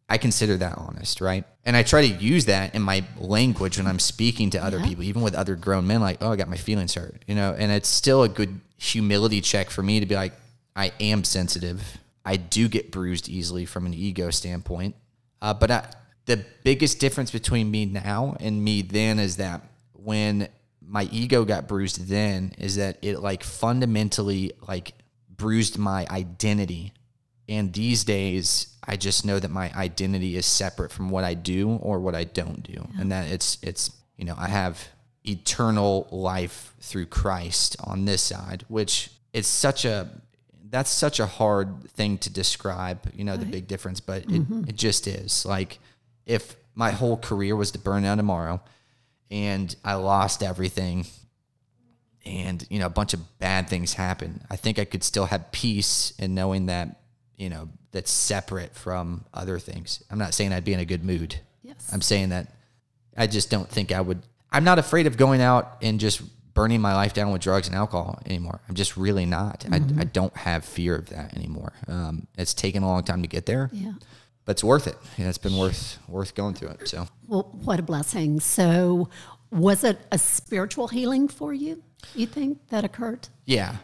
[0.10, 1.43] I consider that honest, right?
[1.65, 5.03] And I try to use that in my language when I'm speaking to other people,
[5.03, 7.71] even with other grown men, like, oh, I got my feelings hurt, you know, and
[7.71, 10.34] it's still a good humility check for me to be like,
[10.75, 11.99] I am sensitive.
[12.25, 14.95] I do get bruised easily from an ego standpoint.
[15.43, 15.88] Uh, but I,
[16.30, 19.63] the biggest difference between me now and me then is that
[19.94, 20.48] when
[20.80, 24.94] my ego got bruised then is that it like fundamentally like
[25.28, 26.94] bruised my identity.
[27.48, 31.72] And these days, I just know that my identity is separate from what I do
[31.82, 34.88] or what I don't do, and that it's it's you know I have
[35.24, 40.08] eternal life through Christ on this side, which it's such a
[40.70, 43.00] that's such a hard thing to describe.
[43.15, 44.65] You know the big difference, but it mm-hmm.
[44.68, 45.44] it just is.
[45.44, 45.80] Like
[46.30, 48.62] if my whole career was to burn down tomorrow,
[49.32, 51.06] and I lost everything
[52.26, 55.54] and you know a bunch of bad things happen i think i could still have
[55.54, 57.00] peace in knowing that
[57.38, 60.04] you know that's separate from other things.
[60.12, 61.39] I'm not saying i'd be in a good mood.
[61.63, 61.89] Yes.
[61.94, 62.54] i'm saying that
[63.15, 66.22] i just don't think i would i'm not afraid of going out and just
[66.54, 68.60] burning my life down with drugs and alcohol anymore.
[68.68, 69.65] I'm just really not.
[69.72, 71.72] I, I don't have fear of that anymore.
[71.88, 73.70] Um, it's taken a long time to get there.
[73.72, 73.94] Yeah.
[74.50, 77.80] But it's worth it yeah, it's been worth worth going through it so Well, what
[77.80, 78.40] a blessing.
[78.40, 79.10] So,
[79.52, 81.84] was it a spiritual healing for you?
[82.16, 83.28] You think that occurred?
[83.46, 83.76] Yeah,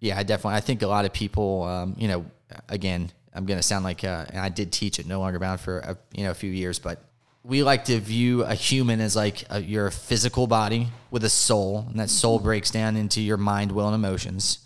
[0.00, 0.58] yeah, I definitely.
[0.58, 2.26] I think a lot of people, um, you know,
[2.68, 5.58] again, I'm going to sound like, uh, and I did teach it No Longer Bound
[5.58, 7.02] for a, you know a few years, but
[7.42, 11.30] we like to view a human as like a, you're a physical body with a
[11.30, 14.58] soul, and that soul breaks down into your mind, will, and emotions,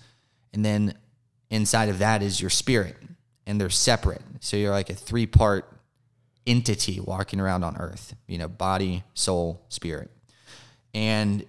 [0.52, 0.94] and then
[1.48, 2.96] inside of that is your spirit,
[3.46, 4.22] and they're separate.
[4.40, 5.70] So you're like a three part
[6.46, 8.14] entity walking around on earth.
[8.26, 10.10] You know, body, soul, spirit,
[10.94, 11.44] and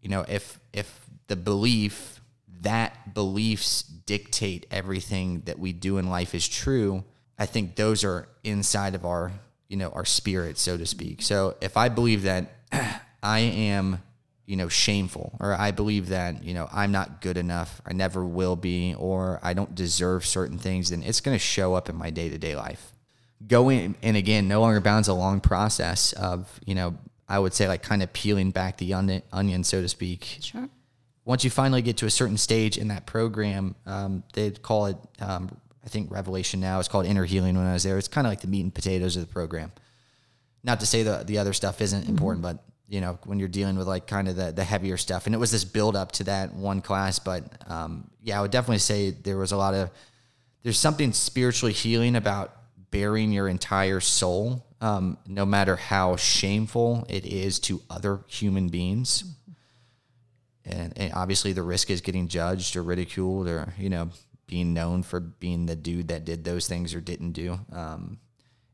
[0.00, 2.20] you know if if the belief
[2.62, 7.04] that beliefs dictate everything that we do in life is true
[7.38, 9.32] i think those are inside of our
[9.68, 12.52] you know our spirit so to speak so if i believe that
[13.22, 14.02] i am
[14.46, 18.24] you know shameful or i believe that you know i'm not good enough i never
[18.24, 21.96] will be or i don't deserve certain things then it's going to show up in
[21.96, 22.92] my day-to-day life
[23.46, 26.96] going and again no longer bounds a long process of you know
[27.32, 30.38] I would say like kind of peeling back the onion, onion so to speak.
[30.42, 30.68] Sure.
[31.24, 34.96] Once you finally get to a certain stage in that program, um, they'd call it,
[35.18, 35.50] um,
[35.82, 36.78] I think Revelation now.
[36.78, 37.96] It's called Inner Healing when I was there.
[37.96, 39.72] It's kind of like the meat and potatoes of the program.
[40.62, 43.76] Not to say the the other stuff isn't important, but you know when you're dealing
[43.78, 46.24] with like kind of the the heavier stuff, and it was this build up to
[46.24, 47.18] that one class.
[47.18, 49.90] But um, yeah, I would definitely say there was a lot of
[50.62, 52.54] there's something spiritually healing about
[52.90, 59.24] bearing your entire soul, um, no matter how shameful it is to other human beings.
[60.66, 64.10] And, and obviously, the risk is getting judged or ridiculed or, you know,
[64.46, 67.58] being known for being the dude that did those things or didn't do.
[67.72, 68.18] Um,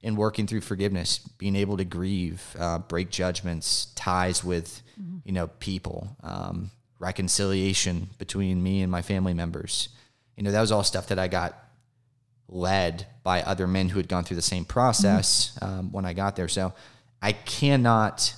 [0.03, 4.83] and working through forgiveness, being able to grieve, uh, break judgments, ties with,
[5.25, 9.89] you know, people, um, reconciliation between me and my family members.
[10.37, 11.59] You know, that was all stuff that I got
[12.49, 16.37] led by other men who had gone through the same process um, when I got
[16.37, 16.49] there.
[16.49, 16.73] So
[17.21, 18.35] I cannot.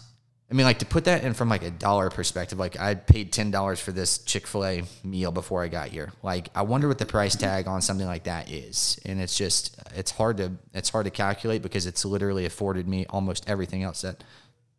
[0.50, 3.32] I mean, like to put that in from like a dollar perspective, like I paid
[3.32, 6.12] ten dollars for this Chick Fil A meal before I got here.
[6.24, 9.78] Like, I wonder what the price tag on something like that is, and it's just
[9.94, 14.00] it's hard to it's hard to calculate because it's literally afforded me almost everything else
[14.00, 14.24] that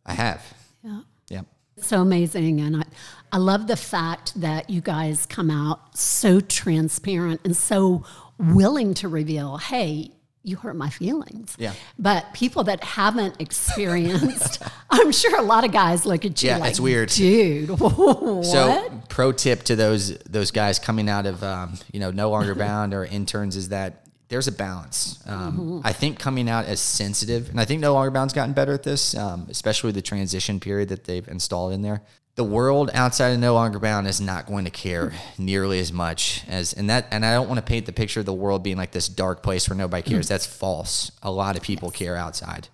[0.06, 0.44] I have.
[0.84, 1.02] Yeah.
[1.30, 1.42] Yeah,
[1.78, 2.60] So amazing.
[2.60, 2.84] And I,
[3.32, 8.04] I love the fact that you guys come out so transparent and so
[8.38, 10.12] willing to reveal, hey,
[10.44, 11.56] you hurt my feelings.
[11.60, 11.74] Yeah.
[12.00, 16.58] But people that haven't experienced, I'm sure a lot of guys look at you Yeah,
[16.58, 17.10] like, it's weird.
[17.10, 18.46] dude, what?
[18.46, 22.56] So, pro tip to those those guys coming out of um, you know no longer
[22.68, 25.20] bound or interns is that there's a balance.
[25.28, 28.72] Um, I think coming out as sensitive, and I think no longer bound's gotten better
[28.74, 32.02] at this, um, especially the transition period that they've installed in there.
[32.36, 36.44] The world outside of no longer bound is not going to care nearly as much
[36.48, 38.78] as, and that, and I don't want to paint the picture of the world being
[38.78, 40.30] like this dark place where nobody cares.
[40.30, 41.12] That's false.
[41.22, 42.70] A lot of people care outside,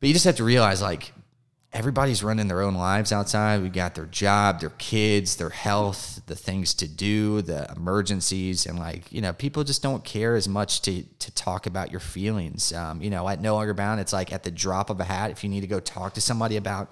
[0.00, 1.12] but you just have to realize like
[1.76, 3.62] everybody's running their own lives outside.
[3.62, 8.78] We got their job, their kids, their health, the things to do, the emergencies, and
[8.78, 12.72] like you know, people just don't care as much to to talk about your feelings.
[12.72, 15.30] Um, you know, at No Longer Bound, it's like at the drop of a hat.
[15.30, 16.90] If you need to go talk to somebody about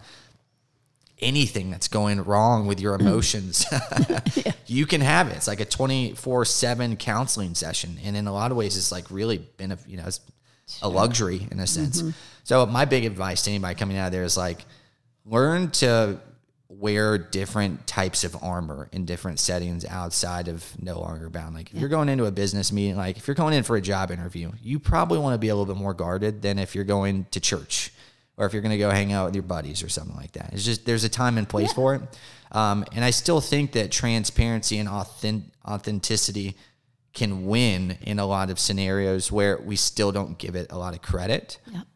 [1.24, 3.00] anything that's going wrong with your mm.
[3.00, 3.66] emotions,
[4.66, 5.36] you can have it.
[5.36, 8.92] It's like a twenty four seven counseling session, and in a lot of ways, it's
[8.92, 10.04] like really been a you know.
[10.06, 10.20] It's,
[10.80, 12.00] a luxury in a sense.
[12.00, 12.10] Mm-hmm.
[12.44, 14.64] So my big advice to anybody coming out of there is like
[15.26, 16.18] learn to
[16.68, 21.54] wear different types of armor in different settings outside of no longer bound.
[21.54, 23.80] Like if you're going into a business meeting, like if you're going in for a
[23.80, 26.84] job interview, you probably want to be a little bit more guarded than if you're
[26.84, 27.92] going to church
[28.36, 30.50] or if you're going to go hang out with your buddies or something like that.
[30.52, 32.02] It's just there's a time and place for it.
[32.52, 36.56] Um, and I still think that transparency and authentic, authenticity
[37.12, 40.94] can win in a lot of scenarios where we still don't give it a lot
[40.94, 41.86] of credit Yep.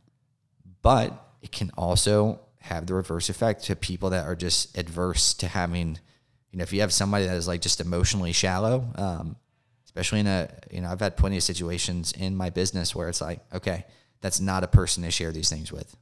[0.80, 5.48] but it can also have the reverse effect to people that are just adverse to
[5.48, 5.98] having
[6.52, 9.36] you know if you have somebody that is like just emotionally shallow um,
[9.86, 13.20] especially in a you know i've had plenty of situations in my business where it's
[13.20, 13.84] like okay
[14.20, 15.96] that's not a person to share these things with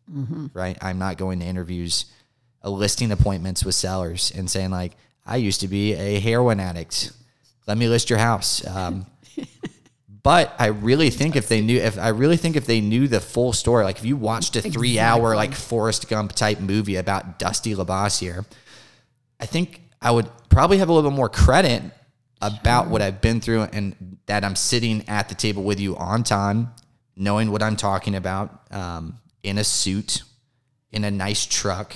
[0.55, 0.77] right?
[0.81, 2.07] I'm not going to interviews
[2.65, 4.93] uh, listing appointments with sellers and saying like
[5.27, 7.13] i used to be a heroin addict.
[7.67, 8.65] Let me list your house.
[8.67, 9.07] Um,
[10.23, 13.21] but I really think if they knew, if I really think if they knew the
[13.21, 17.75] full story, like if you watched a three-hour like Forrest Gump type movie about Dusty
[17.75, 18.45] Labossiere,
[19.41, 21.83] I think I would probably have a little bit more credit
[22.41, 26.23] about what I've been through and that I'm sitting at the table with you on
[26.23, 26.73] time,
[27.17, 30.23] knowing what I'm talking about, um, in a suit,
[30.93, 31.95] in a nice truck,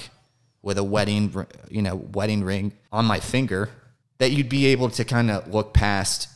[0.63, 3.71] with a wedding, you know, wedding ring on my finger,
[4.19, 6.29] that you'd be able to kind of look past.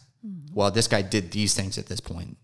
[0.53, 2.37] Well, this guy did these things at this point,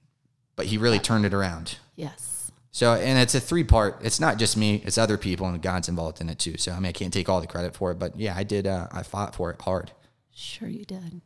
[0.56, 1.78] but he really turned it around.
[1.96, 2.50] Yes.
[2.72, 3.98] So, and it's a three part.
[4.02, 6.56] It's not just me; it's other people, and God's involved in it too.
[6.56, 8.66] So, I mean, I can't take all the credit for it, but yeah, I did.
[8.66, 9.90] Uh, I fought for it hard.
[10.32, 11.20] Sure you did.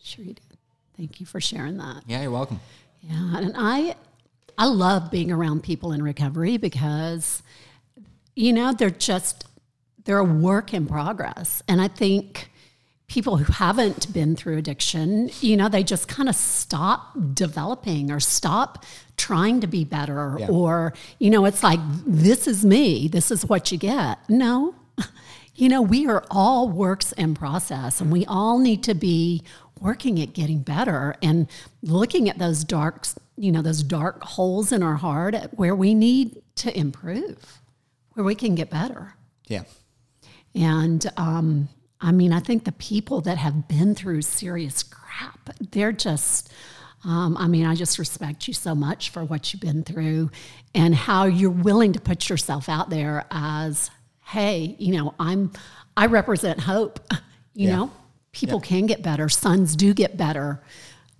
[0.00, 0.58] Sure you did.
[0.96, 2.02] Thank you for sharing that.
[2.06, 2.60] Yeah, you're welcome.
[3.02, 3.96] Yeah, and I
[4.58, 7.42] I love being around people in recovery because
[8.36, 9.46] you know, they're just
[10.04, 11.62] they're a work in progress.
[11.68, 12.50] And I think
[13.06, 18.18] people who haven't been through addiction, you know, they just kind of stop developing or
[18.18, 18.84] stop
[19.16, 20.48] trying to be better Yeah.
[20.48, 24.18] or you know, it's like this is me, this is what you get.
[24.28, 24.74] No.
[25.56, 29.44] You know, we are all works in process and we all need to be
[29.80, 31.46] working at getting better and
[31.80, 36.42] looking at those dark, you know, those dark holes in our heart where we need
[36.56, 37.60] to improve,
[38.12, 39.14] where we can get better.
[39.48, 39.64] Yeah,
[40.54, 41.68] And um,
[42.00, 46.52] I mean, I think the people that have been through serious crap, they're just,
[47.04, 50.30] Um, I mean, I just respect you so much for what you've been through
[50.74, 53.90] and how you're willing to put yourself out there as,
[54.24, 55.52] hey, you know, I'm,
[55.96, 57.00] I represent hope.
[57.52, 57.76] You Yeah.
[57.76, 57.90] know,
[58.32, 59.28] people can get better.
[59.28, 60.62] Sons do get better.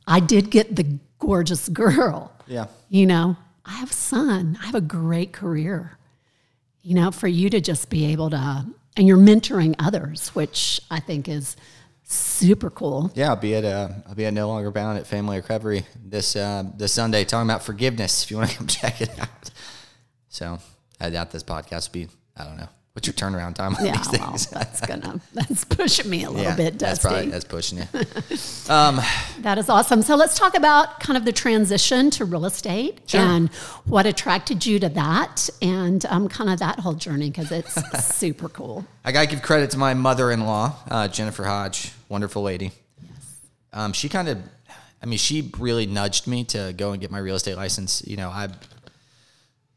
[0.07, 2.33] I did get the gorgeous girl.
[2.47, 2.67] Yeah.
[2.89, 4.59] You know, I have a son.
[4.63, 5.99] I have a great career.
[6.83, 11.01] You know, for you to just be able to, and you're mentoring others, which I
[11.01, 11.57] think is
[12.03, 13.11] super cool.
[13.15, 16.37] Yeah, I'll be at uh, I'll be at No Longer Bound at Family Recovery this
[16.37, 18.25] uh, this Sunday talking about forgiveness.
[18.25, 19.51] If you want to come check it out.
[20.29, 20.59] So
[21.01, 22.09] I doubt this podcast will be.
[22.37, 22.69] I don't know.
[22.95, 24.47] What's your turnaround time on Yeah, these well, things?
[24.47, 27.85] that's gonna that's pushing me a little yeah, bit, that's probably that's pushing you.
[28.73, 29.01] Um,
[29.41, 30.01] That is awesome.
[30.03, 33.21] So let's talk about kind of the transition to real estate Sure.
[33.21, 33.49] and
[33.85, 37.75] what attracted you to that and um, kind of that whole journey because it's
[38.15, 38.87] super cool.
[39.05, 42.71] I gotta give credit to my mother-in-law, uh, Jennifer Hodge, wonderful lady.
[43.03, 43.37] Yes.
[43.73, 44.39] Um, she kind of,
[45.03, 48.05] I mean, she really nudged me to go and get my real estate license.
[48.07, 48.51] You know, I.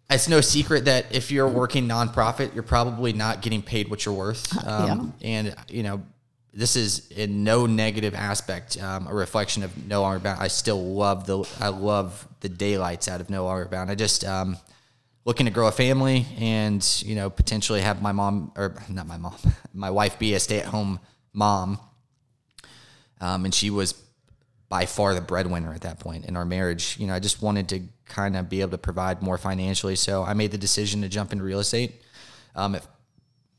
[0.10, 4.15] It's no secret that if you're working nonprofit, you're probably not getting paid what you're
[4.15, 4.56] worth.
[4.65, 6.02] Um, And you know,
[6.54, 10.39] this is in no negative aspect um, a reflection of No Longer Bound.
[10.41, 13.91] I still love the I love the daylights out of No Longer Bound.
[13.91, 14.58] I just um,
[15.26, 19.17] looking to grow a family and you know potentially have my mom or not my
[19.17, 19.36] mom,
[19.74, 21.00] my wife be a stay at home
[21.34, 21.80] mom.
[23.20, 23.93] Um, and she was
[24.69, 26.97] by far the breadwinner at that point in our marriage.
[26.99, 29.95] You know, I just wanted to kind of be able to provide more financially.
[29.95, 32.01] So I made the decision to jump into real estate.
[32.56, 32.86] Um, at,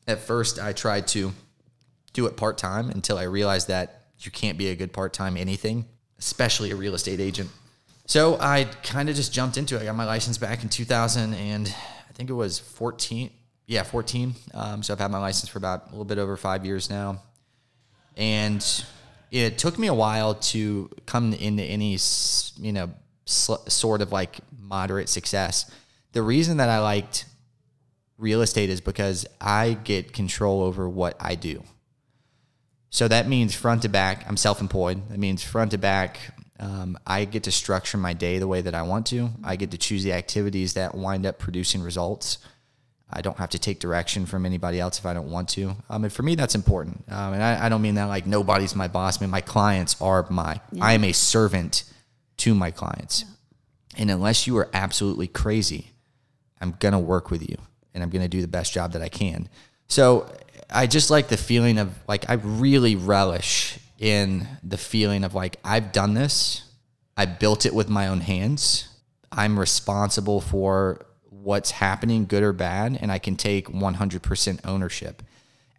[0.06, 1.32] at first, I tried to
[2.12, 5.36] do it part time until I realized that you can't be a good part time
[5.36, 5.86] anything,
[6.18, 7.50] especially a real estate agent.
[8.06, 9.82] So I kind of just jumped into it.
[9.82, 11.68] I got my license back in 2000 and
[12.08, 13.30] I think it was 14.
[13.66, 14.34] Yeah, 14.
[14.54, 17.22] Um, so I've had my license for about a little bit over five years now.
[18.16, 18.64] And
[19.30, 21.98] it took me a while to come into any,
[22.56, 22.90] you know,
[23.24, 25.70] sl- sort of like moderate success.
[26.12, 27.26] The reason that I liked
[28.16, 31.62] real estate is because I get control over what I do.
[32.90, 35.08] So that means front to back, I'm self employed.
[35.10, 36.18] That means front to back,
[36.60, 39.30] um, I get to structure my day the way that I want to.
[39.44, 42.38] I get to choose the activities that wind up producing results.
[43.10, 45.76] I don't have to take direction from anybody else if I don't want to.
[45.88, 47.04] Um, and for me, that's important.
[47.08, 49.20] Um, and I, I don't mean that like nobody's my boss.
[49.20, 51.84] I mean, my clients are my, I am a servant
[52.38, 53.24] to my clients.
[53.96, 55.90] And unless you are absolutely crazy,
[56.60, 57.56] I'm going to work with you
[57.94, 59.48] and I'm going to do the best job that I can.
[59.88, 60.30] So
[60.68, 65.56] I just like the feeling of like, I really relish in the feeling of like,
[65.64, 66.62] I've done this,
[67.16, 68.88] I built it with my own hands.
[69.32, 71.04] I'm responsible for
[71.48, 75.22] what's happening, good or bad, and I can take 100% ownership.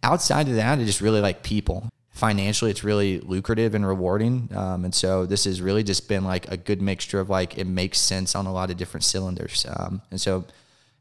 [0.01, 1.88] Outside of that, I just really like people.
[2.10, 4.49] Financially, it's really lucrative and rewarding.
[4.55, 7.67] Um, and so this has really just been like a good mixture of like, it
[7.67, 9.67] makes sense on a lot of different cylinders.
[9.69, 10.43] Um, and so,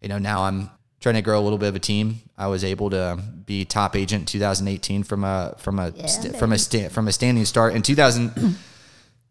[0.02, 0.68] you know, now I'm
[1.00, 2.20] trying to grow a little bit of a team.
[2.36, 6.52] I was able to be top agent in 2018 from a, from a, st- from
[6.52, 8.56] a, sta- from a standing start in 2000.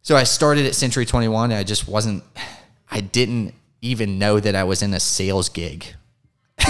[0.03, 1.51] So I started at Century 21.
[1.51, 2.23] I just wasn't,
[2.89, 5.85] I didn't even know that I was in a sales gig.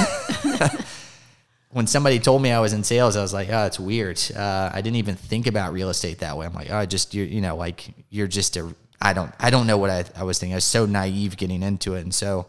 [1.71, 4.21] when somebody told me I was in sales, I was like, oh, it's weird.
[4.35, 6.45] Uh, I didn't even think about real estate that way.
[6.45, 9.67] I'm like, oh, just, you're, you know, like you're just a, I don't, I don't
[9.67, 10.53] know what I, I was thinking.
[10.53, 12.01] I was so naive getting into it.
[12.01, 12.47] And so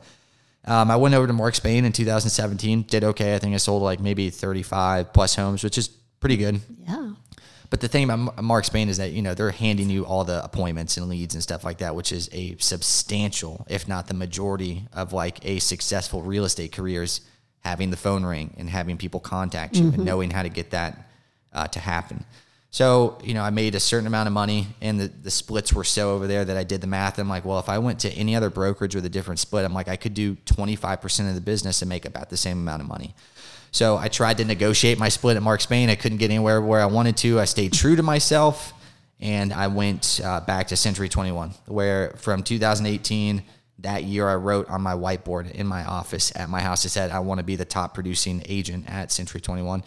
[0.65, 3.35] um, I went over to Mark Spain in 2017, did okay.
[3.35, 6.61] I think I sold like maybe 35 plus homes, which is pretty good.
[6.87, 7.13] Yeah.
[7.71, 10.43] But the thing about Mark Spain is that you know they're handing you all the
[10.43, 14.87] appointments and leads and stuff like that, which is a substantial, if not the majority,
[14.93, 17.21] of like a successful real estate career's
[17.61, 21.11] having the phone ring and having people contact you and knowing how to get that
[21.53, 22.25] uh, to happen.
[22.71, 25.85] So you know, I made a certain amount of money, and the the splits were
[25.85, 27.19] so over there that I did the math.
[27.19, 29.75] I'm like, well, if I went to any other brokerage with a different split, I'm
[29.75, 32.81] like, I could do 25 percent of the business and make about the same amount
[32.81, 33.15] of money.
[33.71, 35.91] So I tried to negotiate my split at Mark Spain.
[35.91, 37.41] I couldn't get anywhere where I wanted to.
[37.41, 38.73] I stayed true to myself,
[39.21, 43.43] and I went uh, back to Century 21, where from 2018
[43.81, 46.85] that year I wrote on my whiteboard in my office at my house.
[46.85, 49.85] I said I want to be the top producing agent at Century 21,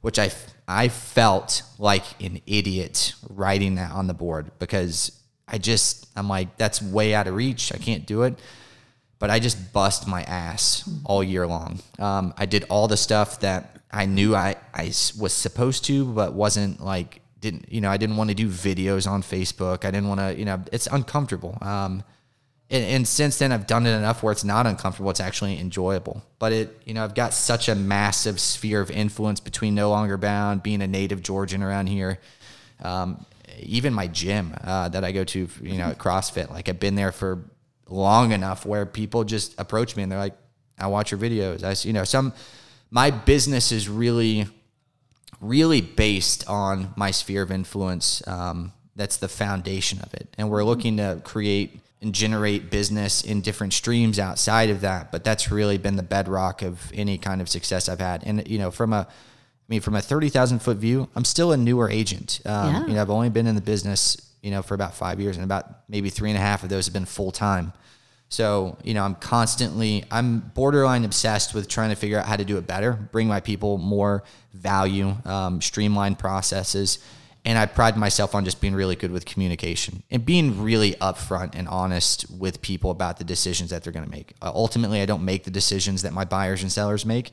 [0.00, 0.30] which I
[0.66, 5.12] I felt like an idiot writing that on the board because
[5.46, 7.72] I just I'm like that's way out of reach.
[7.72, 8.38] I can't do it
[9.18, 11.80] but I just bust my ass all year long.
[11.98, 14.86] Um, I did all the stuff that I knew I, I
[15.18, 19.08] was supposed to, but wasn't like, didn't, you know, I didn't want to do videos
[19.08, 19.84] on Facebook.
[19.84, 21.56] I didn't want to, you know, it's uncomfortable.
[21.60, 22.02] Um,
[22.70, 25.10] and, and since then I've done it enough where it's not uncomfortable.
[25.10, 29.40] It's actually enjoyable, but it, you know, I've got such a massive sphere of influence
[29.40, 32.18] between No Longer Bound, being a native Georgian around here.
[32.82, 33.24] Um,
[33.60, 36.50] even my gym uh, that I go to, you know, at CrossFit.
[36.50, 37.42] Like I've been there for
[37.88, 40.36] long enough where people just approach me and they're like,
[40.78, 42.32] "I watch your videos." I, see, you know, some
[42.90, 44.46] my business is really,
[45.40, 48.26] really based on my sphere of influence.
[48.26, 53.40] Um, that's the foundation of it, and we're looking to create and generate business in
[53.40, 55.10] different streams outside of that.
[55.10, 58.22] But that's really been the bedrock of any kind of success I've had.
[58.24, 59.06] And you know, from a
[59.68, 62.40] I mean, from a thirty thousand foot view, I'm still a newer agent.
[62.46, 62.86] Um, yeah.
[62.86, 65.44] You know, I've only been in the business, you know, for about five years, and
[65.44, 67.72] about maybe three and a half of those have been full time.
[68.30, 72.44] So, you know, I'm constantly, I'm borderline obsessed with trying to figure out how to
[72.44, 74.22] do it better, bring my people more
[74.52, 76.98] value, um, streamline processes,
[77.44, 81.54] and I pride myself on just being really good with communication and being really upfront
[81.54, 84.34] and honest with people about the decisions that they're going to make.
[84.42, 87.30] Uh, ultimately, I don't make the decisions that my buyers and sellers make,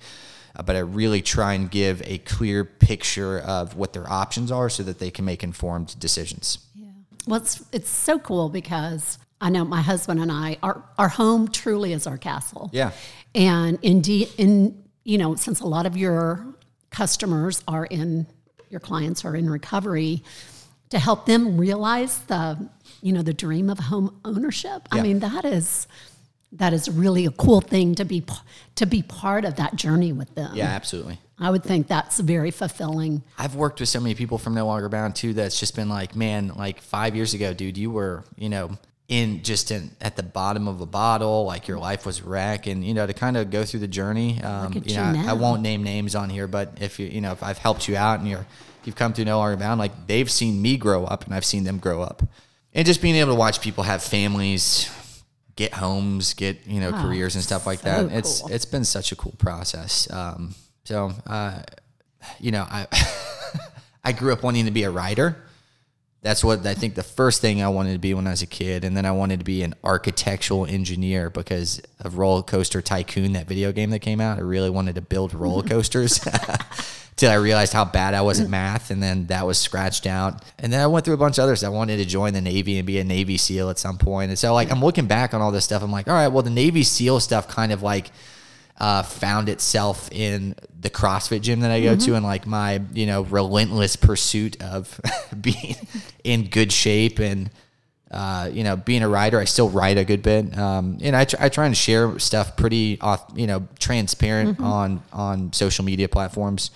[0.55, 4.69] uh, but I really try and give a clear picture of what their options are
[4.69, 6.59] so that they can make informed decisions.
[6.75, 6.84] Yeah.
[7.27, 11.47] Well, it's, it's so cool because I know my husband and I, our, our home
[11.49, 12.69] truly is our castle.
[12.73, 12.91] Yeah.
[13.33, 16.45] And indeed, in, you know, since a lot of your
[16.89, 18.25] customers are in
[18.69, 20.23] your clients are in recovery
[20.89, 22.69] to help them realize the
[23.01, 24.99] you know the dream of home ownership yeah.
[24.99, 25.87] i mean that is
[26.51, 28.23] that is really a cool thing to be
[28.75, 30.55] to be part of that journey with them.
[30.55, 31.19] Yeah absolutely.
[31.37, 33.21] I would think that's very fulfilling.
[33.37, 36.15] I've worked with so many people from no longer bound too that's just been like
[36.15, 38.77] man like five years ago dude you were you know
[39.07, 42.83] in just in at the bottom of a bottle, like your life was wreck, and
[42.83, 44.41] you know to kind of go through the journey.
[44.41, 47.31] Um, you know, I, I, won't name names on here, but if you you know
[47.31, 48.45] if I've helped you out and you're
[48.83, 51.65] you've come through No Longer Bound, like they've seen me grow up and I've seen
[51.65, 52.23] them grow up,
[52.73, 54.89] and just being able to watch people have families,
[55.55, 58.09] get homes, get you know oh, careers and stuff like so that.
[58.09, 58.17] Cool.
[58.17, 60.11] It's it's been such a cool process.
[60.11, 61.61] Um, so uh,
[62.39, 62.87] you know I
[64.03, 65.37] I grew up wanting to be a writer
[66.25, 68.47] that's what I think the first thing I wanted to be when I was a
[68.47, 68.83] kid.
[68.83, 73.47] And then I wanted to be an architectural engineer because of Roller Coaster Tycoon, that
[73.47, 74.39] video game that came out.
[74.39, 76.19] I really wanted to build roller coasters.
[77.17, 80.43] Till I realized how bad I was at math, and then that was scratched out.
[80.59, 81.63] And then I went through a bunch of others.
[81.63, 84.31] I wanted to join the Navy and be a Navy SEAL at some point.
[84.31, 85.81] And so, like, I'm looking back on all this stuff.
[85.81, 88.11] I'm like, all right, well, the Navy SEAL stuff kind of like
[88.79, 92.05] uh, found itself in the CrossFit gym that I go mm-hmm.
[92.05, 94.99] to and like my, you know, relentless pursuit of
[95.41, 95.75] being
[96.23, 97.49] in good shape and,
[98.11, 100.57] uh, you know, being a writer, I still write a good bit.
[100.57, 104.65] Um, and I, tr- I try and share stuff pretty, off, you know, transparent mm-hmm.
[104.65, 106.71] on, on social media platforms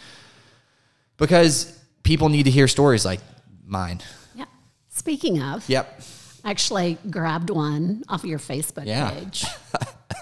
[1.19, 3.19] because people need to hear stories like
[3.65, 4.01] mine.
[4.35, 4.45] Yeah.
[4.89, 6.01] Speaking of, yep.
[6.45, 9.11] Actually grabbed one off of your Facebook yeah.
[9.11, 9.45] page.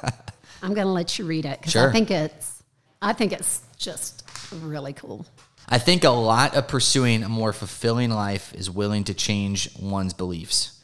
[0.61, 1.89] I'm going to let you read it because sure.
[1.89, 2.63] I think it's
[3.01, 5.25] I think it's just really cool.
[5.69, 10.13] I think a lot of pursuing a more fulfilling life is willing to change one's
[10.13, 10.81] beliefs.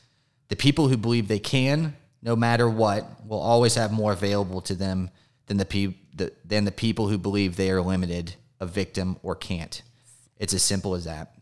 [0.50, 4.76] The people who believe they can, no matter what, will always have more available to
[4.76, 5.10] them
[5.48, 9.36] than the, pe- the than the people who believe they are limited, a victim, or
[9.36, 9.82] can't.
[10.44, 11.36] It's as simple as that.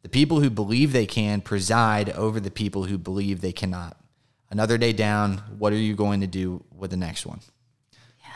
[0.00, 3.98] The people who believe they can preside over the people who believe they cannot.
[4.50, 7.40] Another day down, what are you going to do with the next one?
[8.18, 8.30] Yeah.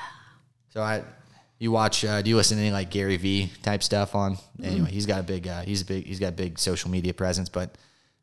[0.74, 1.04] So I,
[1.58, 4.34] you watch, uh, do you listen to any like Gary Vee type stuff on?
[4.34, 4.64] Mm-hmm.
[4.64, 7.14] Anyway, he's got a big, uh, he's a big, he's got a big social media
[7.14, 7.48] presence.
[7.48, 7.78] But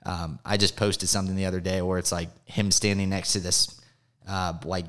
[0.06, 3.40] um, I just posted something the other day where it's like him standing next to
[3.40, 3.82] this
[4.28, 4.86] uh, like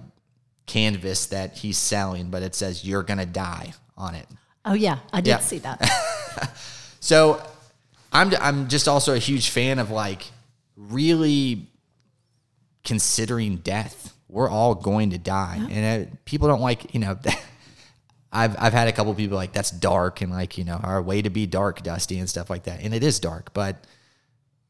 [0.66, 4.26] canvas that he's selling, but it says "You're gonna die" on it.
[4.66, 5.38] Oh yeah, I did yeah.
[5.38, 5.80] see that.
[7.00, 7.42] so
[8.12, 10.24] I'm I'm just also a huge fan of like
[10.76, 11.66] really
[12.84, 14.14] considering death.
[14.28, 15.74] We're all going to die, yeah.
[15.74, 17.18] and uh, people don't like you know.
[18.32, 21.22] I've I've had a couple people like that's dark and like you know our way
[21.22, 23.76] to be dark, Dusty and stuff like that, and it is dark, but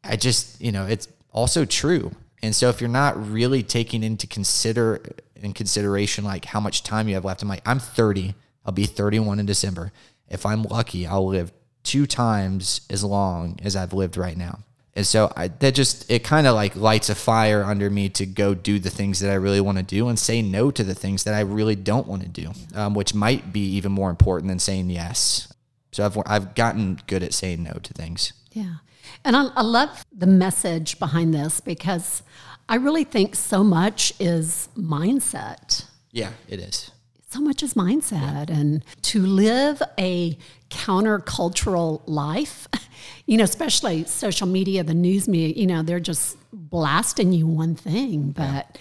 [0.04, 2.12] I just you know it's also true.
[2.40, 5.02] And so if you're not really taking into consider
[5.34, 8.86] in consideration like how much time you have left, I'm like I'm 30, I'll be
[8.86, 9.92] 31 in December.
[10.28, 11.52] If I'm lucky, I'll live
[11.82, 14.60] two times as long as I've lived right now.
[14.94, 18.26] And so I, that just it kind of like lights a fire under me to
[18.26, 20.94] go do the things that I really want to do and say no to the
[20.94, 24.48] things that I really don't want to do, um, which might be even more important
[24.48, 25.52] than saying yes.
[25.92, 28.32] So I've I've gotten good at saying no to things.
[28.50, 28.78] Yeah,
[29.24, 32.24] and I, I love the message behind this because
[32.68, 35.84] I really think so much is mindset.
[36.10, 36.90] Yeah, it is
[37.30, 40.36] so much is mindset and to live a
[40.70, 42.68] countercultural life
[43.26, 47.74] you know especially social media the news media you know they're just blasting you one
[47.74, 48.78] thing but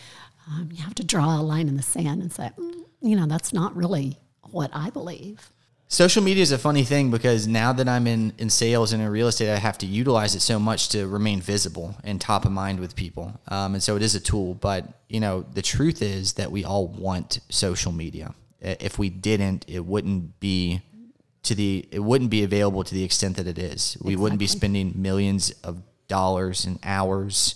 [0.47, 3.27] um, you have to draw a line in the sand and say mm, you know
[3.27, 4.17] that's not really
[4.51, 5.51] what i believe
[5.89, 9.07] Social media is a funny thing because now that I'm in, in sales and in
[9.07, 12.51] real estate, I have to utilize it so much to remain visible and top of
[12.51, 13.39] mind with people.
[13.47, 14.53] Um, and so it is a tool.
[14.53, 18.35] But, you know, the truth is that we all want social media.
[18.59, 20.81] If we didn't, it wouldn't be
[21.43, 23.95] to the it wouldn't be available to the extent that it is.
[24.01, 24.15] We exactly.
[24.17, 27.55] wouldn't be spending millions of dollars and hours.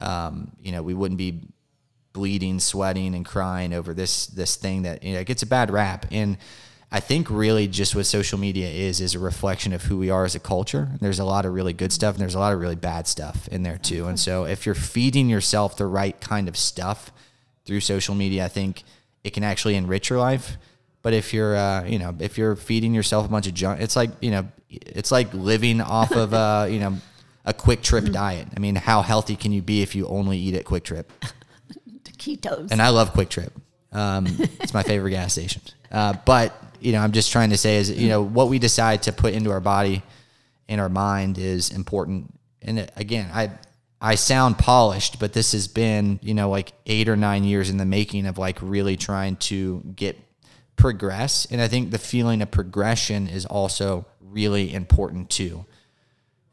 [0.00, 1.42] Um, you know, we wouldn't be
[2.12, 5.70] bleeding, sweating, and crying over this this thing that you know it gets a bad
[5.70, 6.06] rap.
[6.10, 6.38] And
[6.90, 10.24] I think really just what social media is is a reflection of who we are
[10.24, 10.88] as a culture.
[11.00, 13.46] There's a lot of really good stuff and there's a lot of really bad stuff
[13.48, 14.06] in there too.
[14.06, 17.12] And so if you're feeding yourself the right kind of stuff
[17.66, 18.84] through social media, I think
[19.22, 20.56] it can actually enrich your life.
[21.02, 23.94] But if you're, uh, you know, if you're feeding yourself a bunch of junk, it's
[23.94, 26.96] like, you know, it's like living off of, uh, you know,
[27.44, 28.12] a QuikTrip mm-hmm.
[28.12, 28.48] diet.
[28.56, 31.04] I mean, how healthy can you be if you only eat at QuikTrip?
[32.18, 32.72] Ketos.
[32.72, 33.50] And I love QuikTrip.
[33.92, 34.26] Um,
[34.60, 35.62] it's my favorite gas station.
[35.90, 38.08] Uh, but you know, I'm just trying to say is, you mm.
[38.08, 40.02] know, what we decide to put into our body
[40.68, 42.32] and our mind is important.
[42.62, 43.50] And again, I,
[44.00, 47.78] I sound polished, but this has been, you know, like eight or nine years in
[47.78, 50.18] the making of like really trying to get
[50.76, 51.46] progress.
[51.50, 55.64] And I think the feeling of progression is also really important too.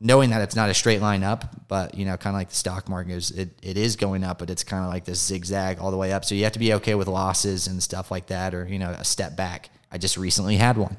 [0.01, 2.55] Knowing that it's not a straight line up, but you know, kind of like the
[2.55, 5.79] stock market is, it, it is going up, but it's kind of like this zigzag
[5.79, 6.25] all the way up.
[6.25, 8.89] So you have to be okay with losses and stuff like that, or you know,
[8.89, 9.69] a step back.
[9.95, 10.97] I just recently had one.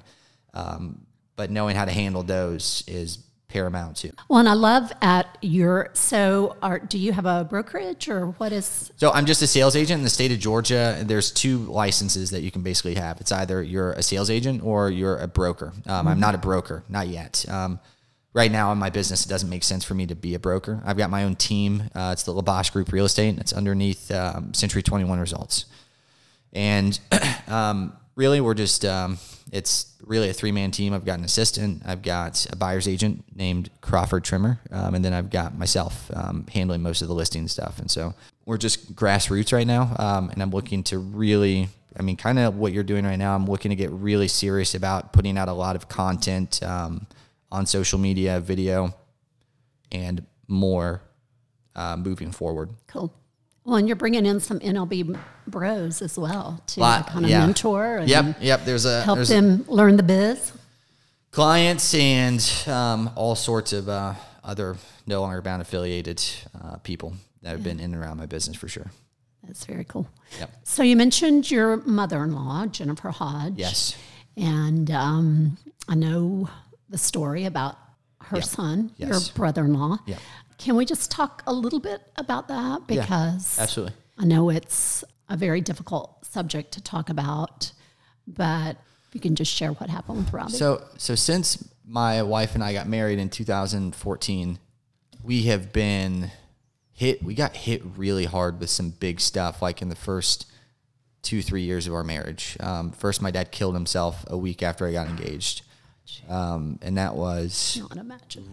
[0.55, 3.19] Um, but knowing how to handle those is
[3.49, 4.11] paramount too.
[4.29, 8.53] Well, and I love at your so are do you have a brokerage or what
[8.53, 11.03] is So I'm just a sales agent in the state of Georgia.
[11.05, 13.21] There's two licenses that you can basically have.
[13.21, 15.75] It's either you're a sales agent or you're a broker.
[15.75, 16.09] Um, mm-hmm.
[16.09, 17.45] I'm not a broker, not yet.
[17.49, 17.79] Um,
[18.33, 20.83] right now in my business, it doesn't make sense for me to be a broker.
[20.87, 21.85] I've got my own team.
[21.95, 23.29] Uh, it's the Labash Group Real Estate.
[23.29, 25.67] And it's underneath um, Century 21 Results,
[26.53, 26.99] and
[27.49, 29.19] um, really we're just um,
[29.53, 30.93] it's really a three man team.
[30.93, 35.12] I've got an assistant, I've got a buyer's agent named Crawford Trimmer, um, and then
[35.12, 37.79] I've got myself um, handling most of the listing stuff.
[37.79, 38.14] And so
[38.45, 41.69] we're just grassroots right now, um, and I'm looking to really.
[41.99, 43.35] I mean, kind of what you're doing right now.
[43.35, 47.07] I'm looking to get really serious about putting out a lot of content um,
[47.51, 48.95] on social media, video,
[49.91, 51.01] and more
[51.75, 52.69] uh, moving forward.
[52.87, 53.14] Cool.
[53.67, 57.45] Well, and you're bringing in some NLB bros as well to kind of yeah.
[57.45, 57.99] mentor.
[57.99, 58.64] And yep, yep.
[58.64, 60.53] There's a help there's them a, learn the biz.
[61.33, 64.14] Clients and um, all sorts of uh,
[64.45, 64.77] other
[65.09, 66.23] no longer bound affiliated
[66.62, 67.64] uh, people that have yeah.
[67.64, 68.93] been in and around my business for sure.
[69.43, 70.07] That's very cool.
[70.39, 70.51] Yep.
[70.62, 73.55] So you mentioned your mother-in-law, Jennifer Hodge.
[73.57, 73.97] Yes.
[74.37, 75.59] And um,
[75.89, 76.49] I know
[76.89, 77.77] the story about
[78.23, 79.09] her son, yes.
[79.09, 79.99] your brother-in-law.
[80.07, 80.19] Yeah.
[80.59, 82.87] Can we just talk a little bit about that?
[82.87, 83.95] Because yeah, absolutely.
[84.19, 87.73] I know it's a very difficult subject to talk about,
[88.27, 88.77] but
[89.13, 90.53] you can just share what happened with Robbie.
[90.53, 94.59] So, so since my wife and I got married in 2014,
[95.23, 96.31] we have been
[96.93, 97.23] hit.
[97.23, 100.47] We got hit really hard with some big stuff, like in the first
[101.23, 102.57] two, three years of our marriage.
[102.61, 105.63] Um, first, my dad killed himself a week after I got engaged.
[106.29, 107.81] Um, and that was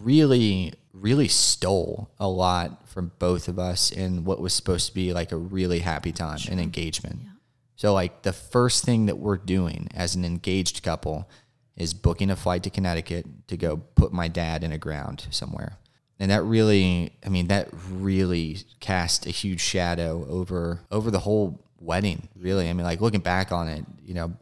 [0.01, 5.14] really, really stole a lot from both of us in what was supposed to be
[5.14, 6.51] like a really happy time sure.
[6.51, 7.20] and engagement.
[7.24, 7.30] Yeah.
[7.76, 11.30] So, like, the first thing that we're doing as an engaged couple
[11.76, 15.78] is booking a flight to Connecticut to go put my dad in a ground somewhere.
[16.20, 21.66] And that really, I mean, that really cast a huge shadow over over the whole
[21.80, 22.30] wedding.
[22.36, 24.34] Really, I mean, like looking back on it, you know,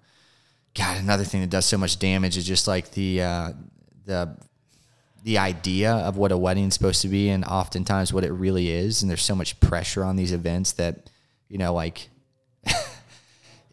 [0.73, 3.53] God, another thing that does so much damage is just like the uh,
[4.05, 4.37] the
[5.23, 9.01] the idea of what a wedding's supposed to be, and oftentimes what it really is.
[9.01, 11.09] And there's so much pressure on these events that
[11.49, 12.09] you know, like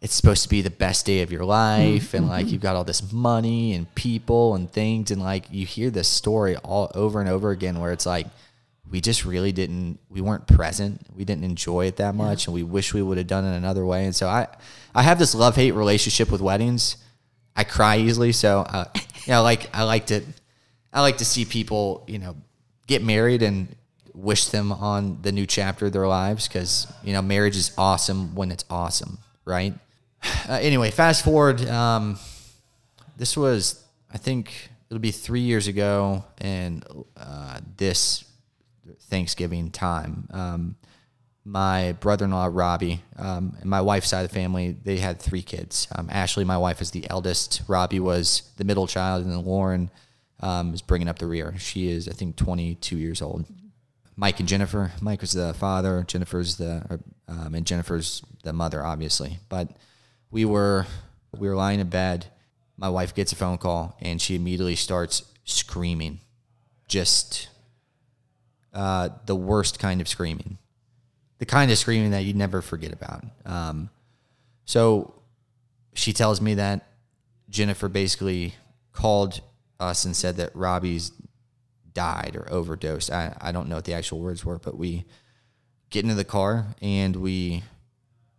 [0.03, 2.85] it's supposed to be the best day of your life, and like you've got all
[2.85, 7.29] this money and people and things, and like you hear this story all over and
[7.29, 8.27] over again, where it's like
[8.91, 11.01] we just really didn't we weren't present.
[11.15, 12.51] We didn't enjoy it that much yeah.
[12.51, 14.05] and we wish we would have done it another way.
[14.05, 14.47] And so i
[14.95, 16.97] i have this love hate relationship with weddings.
[17.57, 18.85] I cry easily so uh,
[19.27, 20.23] you know like i like to
[20.93, 22.37] i like to see people you know
[22.87, 23.75] get married and
[24.15, 28.35] wish them on the new chapter of their lives because you know marriage is awesome
[28.35, 29.75] when it's awesome right?
[30.49, 32.19] Uh, anyway fast forward um,
[33.17, 36.85] this was i think it'll be three years ago and
[37.17, 38.25] uh, this
[39.01, 40.29] Thanksgiving time.
[40.33, 40.77] Um,
[41.45, 45.89] my brother-in-law Robbie um, and my wife's side of the family they had three kids.
[45.95, 47.63] Um, Ashley, my wife, is the eldest.
[47.67, 49.91] Robbie was the middle child, and then Lauren
[50.41, 51.55] um, is bringing up the rear.
[51.59, 53.47] She is, I think, 22 years old.
[54.17, 54.93] Mike and Jennifer.
[55.01, 56.05] Mike was the father.
[56.07, 59.39] Jennifer's the um, and Jennifer's the mother, obviously.
[59.49, 59.71] But
[60.31, 60.87] we were
[61.37, 62.27] we were lying in bed,
[62.77, 66.21] my wife gets a phone call and she immediately starts screaming,
[66.87, 67.49] just
[68.73, 70.59] uh, the worst kind of screaming,
[71.39, 73.25] the kind of screaming that you'd never forget about.
[73.45, 73.91] Um,
[74.65, 75.15] so
[75.95, 76.87] she tells me that
[77.49, 78.55] Jennifer basically
[78.93, 79.41] called
[79.81, 81.13] us and said that Robbie's
[81.93, 83.11] died or overdosed.
[83.11, 85.05] I, I don't know what the actual words were, but we
[85.91, 87.63] get into the car and we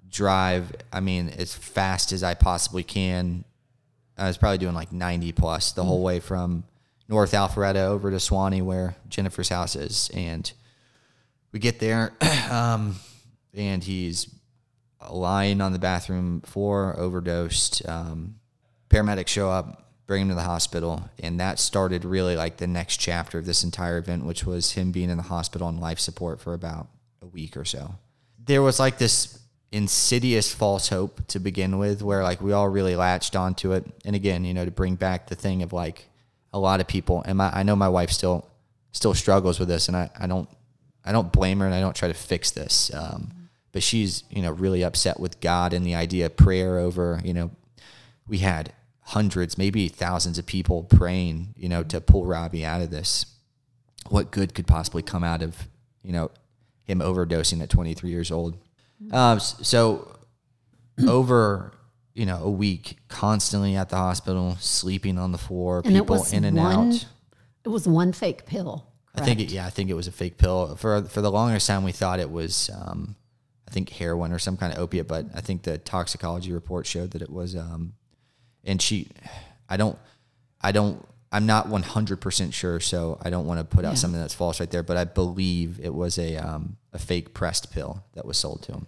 [0.07, 3.43] drive, I mean, as fast as I possibly can.
[4.17, 6.63] I was probably doing like 90 plus the whole way from
[7.10, 10.12] North Alpharetta over to Suwanee where Jennifer's house is.
[10.14, 10.49] And
[11.51, 12.14] we get there,
[12.51, 12.95] um,
[13.53, 14.34] and he's
[15.10, 17.88] lying on the bathroom floor, overdosed.
[17.88, 18.36] Um,
[18.89, 22.97] paramedics show up, bring him to the hospital, and that started really like the next
[22.97, 26.39] chapter of this entire event, which was him being in the hospital on life support
[26.39, 26.88] for about
[27.22, 27.95] a week or so.
[28.43, 29.39] There was like this
[29.72, 33.86] insidious false hope to begin with, where like we all really latched onto it.
[34.05, 36.05] And again, you know, to bring back the thing of like
[36.54, 38.47] a lot of people, and my, I know my wife still
[38.91, 40.50] still struggles with this, and I, I don't
[41.06, 42.91] I don't blame her, and I don't try to fix this.
[42.93, 43.32] Um,
[43.72, 47.34] but she's you know really upset with God and the idea of prayer over you
[47.34, 47.52] know
[48.28, 48.74] we had
[49.10, 53.26] hundreds, maybe thousands of people praying, you know, to pull Robbie out of this.
[54.08, 55.68] What good could possibly come out of,
[56.04, 56.30] you know,
[56.84, 58.56] him overdosing at 23 years old?
[59.12, 60.16] Um, so
[61.08, 61.72] over,
[62.20, 66.43] you know, a week, constantly at the hospital, sleeping on the floor, And people in
[66.43, 67.05] and one, out.
[67.63, 68.86] It was one fake pill.
[69.15, 70.76] I think it, yeah, I think it was a fake pill.
[70.76, 73.15] For for the longest time, we thought it was, um,
[73.67, 77.11] I think heroin or some kind of opiate, but I think the toxicology report showed
[77.11, 77.55] that it was.
[77.55, 77.93] Um,
[78.65, 79.07] and she,
[79.70, 79.97] I don't,
[80.61, 83.95] I don't, I'm not 100 percent sure, so I don't want to put out Yeah.
[84.03, 84.84] something that's false right there.
[84.84, 88.72] But I believe it was a um, a fake pressed pill that was sold to
[88.74, 88.88] him.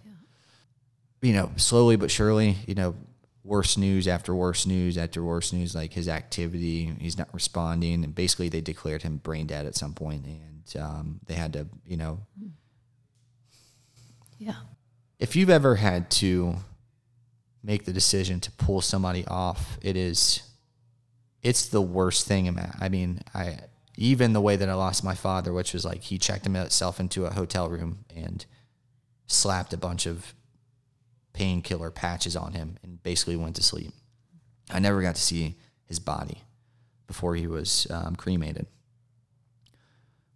[1.22, 2.94] You know, slowly but surely, you know,
[3.44, 5.74] worse news after worse news after worse news.
[5.74, 9.94] Like his activity, he's not responding, and basically they declared him brain dead at some
[9.94, 12.20] point, and um, they had to, you know,
[14.38, 14.56] Yeah.
[15.18, 16.56] if you've ever had to
[17.62, 20.42] make the decision to pull somebody off, it is
[21.42, 22.56] it's the worst thing.
[22.80, 23.58] I mean, I
[23.96, 27.26] even the way that I lost my father, which was like he checked himself into
[27.26, 28.44] a hotel room and
[29.26, 30.34] slapped a bunch of
[31.32, 33.92] painkiller patches on him and basically went to sleep.
[34.70, 35.56] I never got to see
[35.86, 36.42] his body
[37.06, 38.66] before he was um, cremated.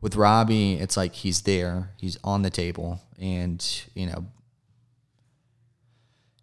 [0.00, 4.26] With Robbie, it's like he's there, he's on the table, and you know,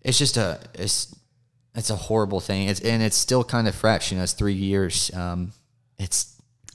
[0.01, 1.15] it's just a it's
[1.75, 2.67] it's a horrible thing.
[2.67, 4.11] It's and it's still kind of fresh.
[4.11, 5.11] You know, it's three years.
[5.13, 5.53] Um,
[5.99, 6.32] it's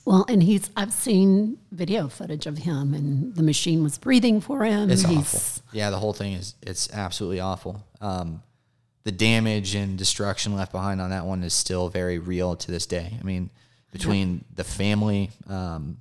[0.09, 4.63] Well, and he's, I've seen video footage of him and the machine was breathing for
[4.65, 4.89] him.
[4.89, 5.63] it's he's, awful.
[5.71, 7.85] Yeah, the whole thing is it's absolutely awful.
[8.01, 8.41] Um,
[9.03, 12.87] the damage and destruction left behind on that one is still very real to this
[12.87, 13.19] day.
[13.19, 13.51] I mean,
[13.91, 15.97] between the family, um,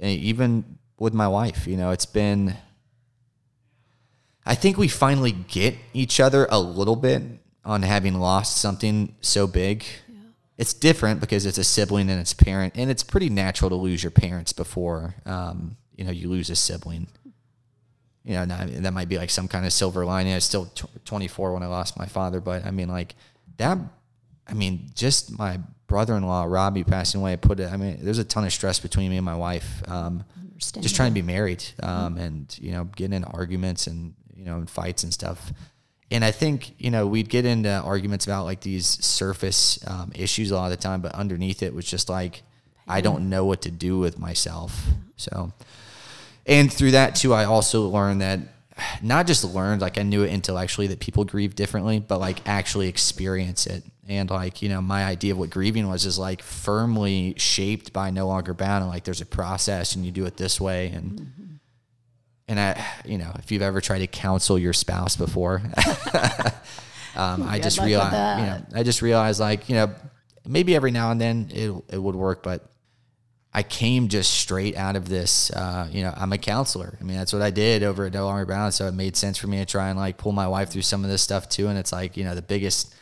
[0.00, 2.56] and even with my wife, you know, it's been.
[4.44, 7.22] I think we finally get each other a little bit
[7.64, 9.84] on having lost something so big.
[10.56, 14.02] It's different because it's a sibling and it's parent, and it's pretty natural to lose
[14.02, 17.08] your parents before um, you know you lose a sibling.
[18.24, 20.32] You know, now, that might be like some kind of silver lining.
[20.32, 23.14] I was still tw- 24 when I lost my father, but I mean, like
[23.58, 23.78] that.
[24.46, 27.72] I mean, just my brother-in-law Robbie passing away put it.
[27.72, 29.82] I mean, there's a ton of stress between me and my wife.
[29.88, 30.24] Um,
[30.58, 34.56] just trying to be married um, and you know getting in arguments and you know
[34.56, 35.52] and fights and stuff
[36.10, 40.50] and i think you know we'd get into arguments about like these surface um, issues
[40.50, 42.42] a lot of the time but underneath it was just like
[42.86, 44.86] i don't know what to do with myself.
[45.16, 45.52] So
[46.46, 48.40] and through that too i also learned that
[49.02, 52.88] not just learned like i knew it intellectually that people grieve differently but like actually
[52.88, 53.84] experience it.
[54.06, 58.10] And like you know my idea of what grieving was is like firmly shaped by
[58.10, 58.82] no longer bound.
[58.82, 61.32] And like there's a process and you do it this way and
[62.48, 65.62] and i you know if you've ever tried to counsel your spouse before
[67.16, 69.94] um, i just realized you know i just realized like you know
[70.46, 72.70] maybe every now and then it, it would work but
[73.56, 75.48] I came just straight out of this.
[75.52, 76.98] Uh, you know, I'm a counselor.
[77.00, 78.74] I mean, that's what I did over at No Longer Bound.
[78.74, 81.04] So it made sense for me to try and like pull my wife through some
[81.04, 81.68] of this stuff too.
[81.68, 82.92] And it's like, you know, the biggest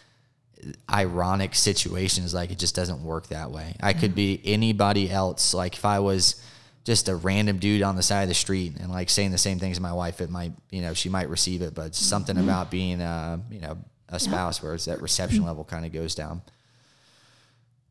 [0.92, 3.74] ironic situation is like it just doesn't work that way.
[3.80, 5.54] I could be anybody else.
[5.54, 6.42] Like if I was
[6.84, 9.58] just a random dude on the side of the street and like saying the same
[9.58, 11.74] things to my wife, it might, you know, she might receive it.
[11.74, 13.78] But something about being, uh, you know,
[14.08, 16.42] a spouse where it's that reception level kind of goes down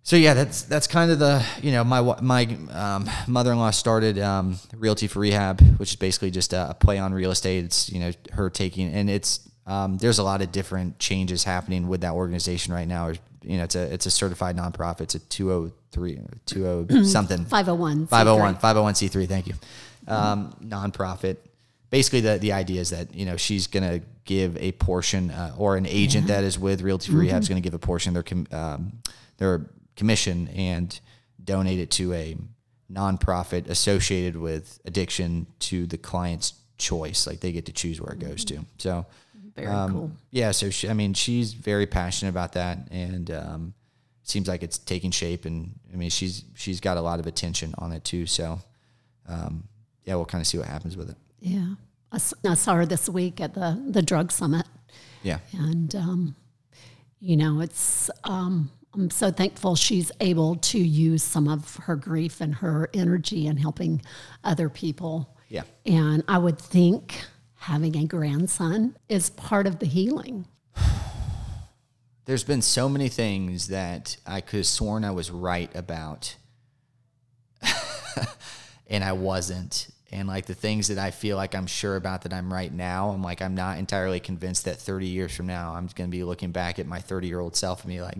[0.03, 4.57] so yeah, that's that's kind of the you know my my um, mother-in-law started um,
[4.75, 7.65] Realty for Rehab, which is basically just a, a play on real estate.
[7.65, 11.87] It's you know her taking and it's um, there's a lot of different changes happening
[11.87, 13.13] with that organization right now.
[13.43, 15.01] You know, it's a it's a certified nonprofit.
[15.01, 17.45] It's a 203 20 something.
[17.45, 18.07] 501.
[18.07, 19.53] 501 501c3 thank you.
[20.07, 21.37] Um, nonprofit.
[21.89, 25.53] Basically the, the idea is that you know she's going to give a portion uh,
[25.57, 28.13] or an agent that is with realty rehab is going to give a portion of
[28.13, 28.93] their com- um,
[29.37, 29.65] their
[29.95, 30.99] commission and
[31.43, 32.37] donate it to a
[32.91, 37.27] nonprofit associated with addiction to the client's choice.
[37.27, 38.65] Like they get to choose where it goes to.
[38.77, 39.05] So
[39.61, 40.11] Very um, cool.
[40.31, 43.73] yeah so she, i mean she's very passionate about that and um,
[44.23, 47.73] seems like it's taking shape and i mean she's she's got a lot of attention
[47.77, 48.59] on it too so
[49.27, 49.63] um,
[50.05, 51.75] yeah we'll kind of see what happens with it Yeah.
[52.13, 54.65] I saw her this week at the, the drug summit.
[55.23, 56.35] yeah And, um,
[57.21, 62.41] you know, it's, um, I'm so thankful she's able to use some of her grief
[62.41, 64.01] and her energy in helping
[64.43, 65.33] other people.
[65.47, 67.23] yeah And I would think
[67.61, 70.47] having a grandson is part of the healing.
[72.25, 76.35] there's been so many things that I could have sworn I was right about,
[78.87, 79.89] and I wasn't.
[80.11, 83.11] And like the things that I feel like I'm sure about that I'm right now,
[83.11, 86.23] I'm like I'm not entirely convinced that 30 years from now I'm going to be
[86.23, 88.17] looking back at my 30 year old self and be like,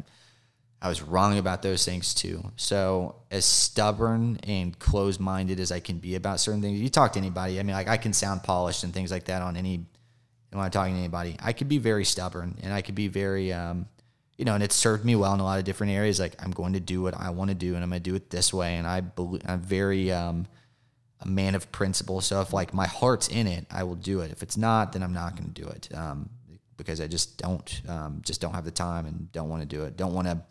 [0.82, 2.44] I was wrong about those things too.
[2.56, 7.14] So as stubborn and closed minded as I can be about certain things, you talk
[7.14, 7.60] to anybody.
[7.60, 9.86] I mean, like I can sound polished and things like that on any
[10.50, 11.38] when I'm talking to anybody.
[11.42, 13.86] I could be very stubborn and I could be very, um,
[14.38, 16.20] you know, and it's served me well in a lot of different areas.
[16.20, 18.16] Like I'm going to do what I want to do and I'm going to do
[18.16, 18.76] it this way.
[18.76, 20.48] And I believe I'm very, um,
[21.22, 22.22] a man of principle.
[22.22, 24.32] So if like my heart's in it, I will do it.
[24.32, 25.90] If it's not, then I'm not going to do it.
[25.94, 26.30] Um,
[26.82, 29.84] because I just don't, um, just don't have the time and don't want to do
[29.84, 29.96] it.
[29.98, 30.42] Don't want to,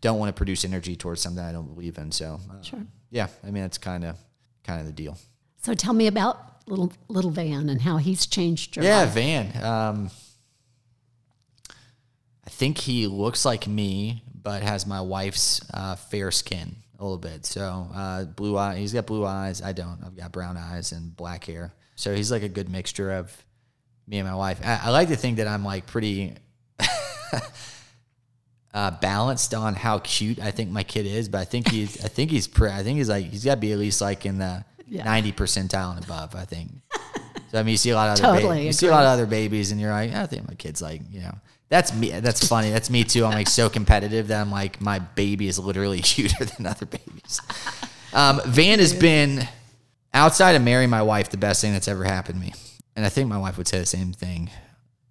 [0.00, 2.10] don't want to produce energy towards something I don't believe in.
[2.12, 2.80] So, uh, Sure.
[3.10, 4.16] yeah, I mean, that's kind of,
[4.64, 5.16] kind of the deal.
[5.62, 9.12] So tell me about little little Van and how he's changed your Yeah, life.
[9.14, 9.64] Van.
[9.64, 10.10] Um,
[12.46, 17.18] I think he looks like me, but has my wife's uh, fair skin a little
[17.18, 17.46] bit.
[17.46, 18.76] So uh, blue eye.
[18.76, 19.62] He's got blue eyes.
[19.62, 19.98] I don't.
[20.04, 21.72] I've got brown eyes and black hair.
[21.96, 23.32] So he's like a good mixture of
[24.06, 24.60] me and my wife.
[24.64, 26.34] I, I like to think that I'm like pretty.
[28.72, 32.08] Uh, balanced on how cute I think my kid is, but I think he's I
[32.08, 34.38] think he's pre- I think he's like he's got to be at least like in
[34.38, 35.04] the Yeah.
[35.04, 36.34] ninety percentile and above.
[36.34, 36.72] I think.
[37.52, 39.04] So I mean, you see a lot of other Totally ba- you see a lot
[39.04, 41.38] of other babies, and you're like, I think my kid's like, you know,
[41.68, 42.10] that's me.
[42.18, 42.70] That's funny.
[42.72, 43.24] That's me too.
[43.24, 47.40] I'm like so competitive that I'm like, my baby is literally cuter than other babies.
[48.12, 49.46] Um, Van has been
[50.12, 52.54] outside of marrying my wife the best thing that's ever happened to me,
[52.96, 54.50] and I think my wife would say the same thing.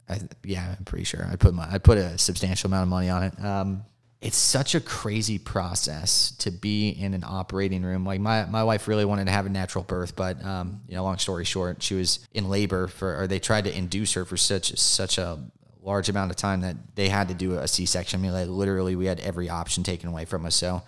[0.10, 1.28] I, yeah, I'm pretty sure.
[1.32, 3.44] I put my I put a substantial amount of money on it.
[3.44, 3.84] Um,
[4.24, 8.06] it's such a crazy process to be in an operating room.
[8.06, 11.04] Like my, my wife really wanted to have a natural birth, but um, you know,
[11.04, 14.38] long story short, she was in labor for, or they tried to induce her for
[14.38, 15.40] such such a
[15.82, 18.22] large amount of time that they had to do a C-section.
[18.22, 20.56] I mean, like literally, we had every option taken away from us.
[20.56, 20.84] So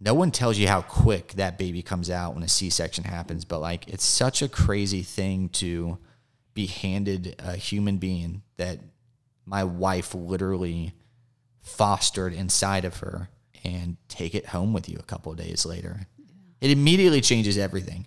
[0.00, 3.58] no one tells you how quick that baby comes out when a C-section happens, but
[3.58, 5.98] like it's such a crazy thing to
[6.54, 8.78] be handed a human being that
[9.44, 10.92] my wife literally
[11.62, 13.28] fostered inside of her
[13.64, 16.06] and take it home with you a couple of days later.
[16.60, 18.06] It immediately changes everything.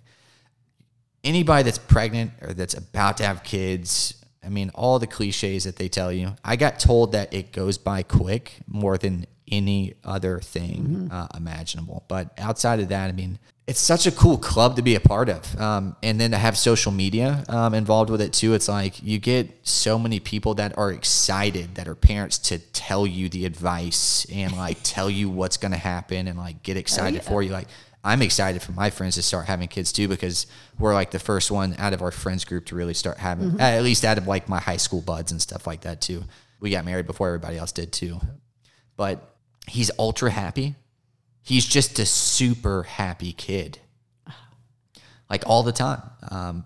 [1.24, 4.14] Anybody that's pregnant or that's about to have kids,
[4.44, 6.34] I mean, all the cliches that they tell you.
[6.44, 12.04] I got told that it goes by quick more than any other thing uh, imaginable.
[12.08, 15.28] But outside of that, I mean, it's such a cool club to be a part
[15.28, 15.60] of.
[15.60, 18.54] Um, and then to have social media um, involved with it too.
[18.54, 23.06] It's like you get so many people that are excited that are parents to tell
[23.06, 27.22] you the advice and like tell you what's going to happen and like get excited
[27.22, 27.52] for you.
[27.52, 27.68] Like,
[28.04, 31.52] I'm excited for my friends to start having kids too because we're like the first
[31.52, 34.48] one out of our friends group to really start having, at least out of like
[34.48, 36.24] my high school buds and stuff like that too.
[36.58, 38.20] We got married before everybody else did too.
[38.96, 39.31] But
[39.68, 40.74] he's ultra happy.
[41.42, 43.78] He's just a super happy kid,
[45.28, 46.02] like all the time.
[46.30, 46.64] Um,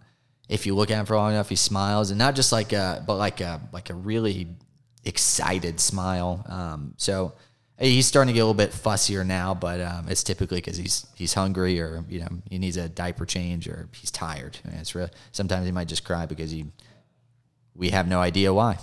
[0.49, 3.03] if you look at him for long enough, he smiles, and not just like a,
[3.07, 4.49] but like a like a really
[5.05, 6.45] excited smile.
[6.49, 7.33] Um, so
[7.79, 11.07] he's starting to get a little bit fussier now, but um, it's typically because he's
[11.15, 14.59] he's hungry or you know he needs a diaper change or he's tired.
[14.65, 15.09] And it's real.
[15.33, 16.67] Sometimes he might just cry because he
[17.75, 18.79] we have no idea why.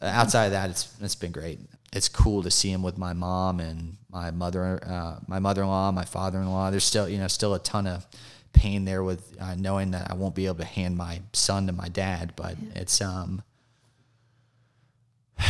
[0.00, 1.60] Uh, outside of that, it's it's been great.
[1.92, 6.04] It's cool to see him with my mom and my mother, uh, my mother-in-law, my
[6.04, 6.70] father-in-law.
[6.70, 8.06] There's still you know still a ton of
[8.52, 11.72] pain there with uh, knowing that I won't be able to hand my son to
[11.72, 13.42] my dad, but it's um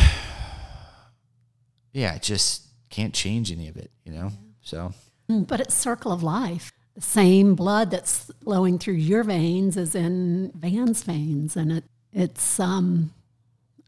[1.93, 4.31] yeah, it just can't change any of it, you know.
[4.61, 4.93] So
[5.29, 6.71] Mm, But it's circle of life.
[6.95, 12.59] The same blood that's flowing through your veins is in Van's veins, and it it's
[12.59, 13.13] um,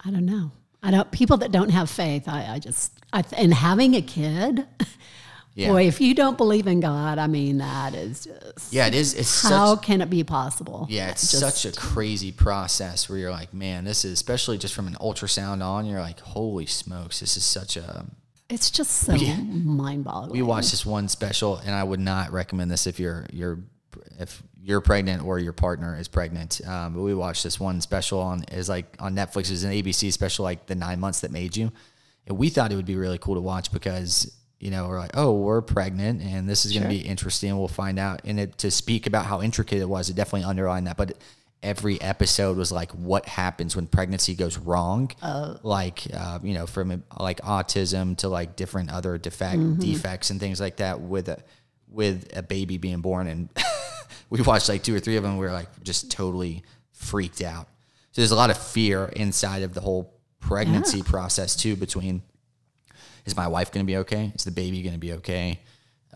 [0.05, 0.51] I don't know.
[0.83, 1.09] I don't.
[1.11, 4.65] People that don't have faith, I, I just, I, and having a kid,
[5.55, 5.69] Yeah.
[5.69, 9.13] boy, if you don't believe in God, I mean, that is just Yeah, it is.
[9.13, 9.85] It's how such.
[9.85, 10.87] can it be possible?
[10.89, 14.73] Yeah, it's Just- such a crazy process where you're like, man, this is especially just
[14.73, 15.85] from an ultrasound on.
[15.85, 18.05] You're like, holy smokes, this is such a.
[18.49, 20.31] It's just so mind-boggling.
[20.31, 23.59] We watched this one special, and I would not recommend this if you're you're
[24.19, 26.61] if you're pregnant or your partner is pregnant.
[26.65, 29.45] Um, but we watched this one special on is like on Netflix.
[29.45, 31.71] It was an ABC special, like the nine months that made you,
[32.25, 35.11] and we thought it would be really cool to watch because you know we're like,
[35.15, 37.57] oh, we're pregnant, and this is going to be interesting.
[37.57, 40.87] We'll find out, and it to speak about how intricate it was, it definitely underlined
[40.87, 41.17] that, but.
[41.65, 45.09] Every episode was like what happens when pregnancy goes wrong,
[45.63, 50.59] like uh, you know, from like autism to like different other defect defects and things
[50.59, 51.41] like that with a
[51.87, 53.27] with a baby being born.
[53.27, 53.47] And
[54.33, 55.37] we watched like two or three of them.
[55.37, 57.67] We were like just totally freaked out.
[58.11, 61.75] So there's a lot of fear inside of the whole pregnancy process too.
[61.75, 62.23] Between
[63.25, 64.31] is my wife going to be okay?
[64.33, 65.59] Is the baby going to be okay?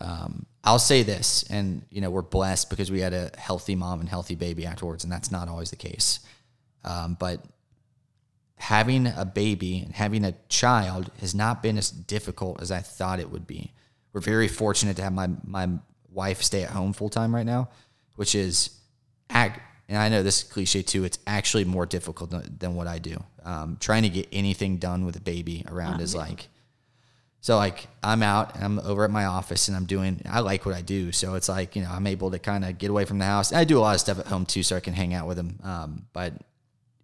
[0.00, 4.00] Um, I'll say this, and you know we're blessed because we had a healthy mom
[4.00, 6.18] and healthy baby afterwards, and that's not always the case.
[6.84, 7.44] Um, but
[8.56, 13.20] having a baby and having a child has not been as difficult as I thought
[13.20, 13.74] it would be.
[14.12, 15.68] We're very fortunate to have my my
[16.10, 17.68] wife stay at home full time right now,
[18.18, 18.70] which is,
[19.30, 21.04] ag- and I know this is cliche too.
[21.04, 23.22] It's actually more difficult than, than what I do.
[23.44, 26.48] Um, trying to get anything done with a baby around is like.
[27.40, 30.66] So like I'm out and I'm over at my office and I'm doing I like
[30.66, 31.12] what I do.
[31.12, 33.52] So it's like, you know, I'm able to kind of get away from the house.
[33.52, 35.38] I do a lot of stuff at home too so I can hang out with
[35.38, 35.60] him.
[35.62, 36.32] Um, but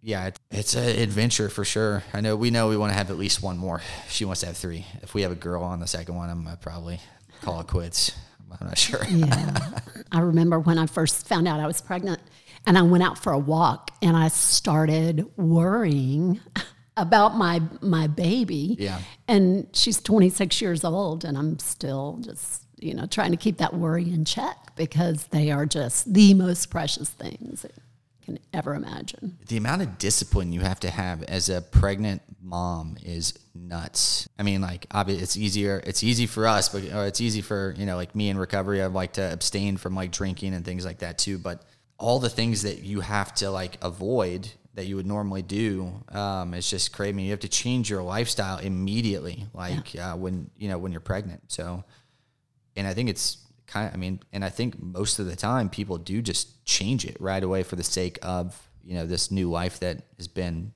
[0.01, 2.03] yeah, it, it's an adventure for sure.
[2.13, 3.81] I know we know we want to have at least one more.
[4.09, 4.85] She wants to have three.
[5.01, 6.99] If we have a girl on the second one, I'm gonna probably
[7.41, 8.11] call it quits.
[8.59, 9.03] I'm not sure.
[9.05, 9.79] Yeah.
[10.11, 12.21] I remember when I first found out I was pregnant
[12.65, 16.39] and I went out for a walk and I started worrying
[16.97, 18.75] about my my baby.
[18.79, 18.99] Yeah.
[19.27, 23.73] And she's 26 years old and I'm still just, you know, trying to keep that
[23.73, 27.65] worry in check because they are just the most precious things
[28.25, 29.37] can ever imagine.
[29.47, 34.27] the amount of discipline you have to have as a pregnant mom is nuts.
[34.37, 35.81] I mean, like, obviously, it's easier.
[35.85, 38.81] It's easy for us, but it's easy for you know, like me in recovery.
[38.81, 41.37] I like to abstain from like drinking and things like that too.
[41.37, 41.63] But
[41.97, 46.53] all the things that you have to like avoid that you would normally do um,
[46.53, 47.21] is just crazy.
[47.21, 51.43] You have to change your lifestyle immediately, like uh, when you know when you're pregnant.
[51.47, 51.83] So
[52.75, 53.37] and I think it's
[53.75, 57.05] kind of, I mean, and I think most of the time people do just change
[57.05, 60.71] it right away for the sake of, you know, this new life that has been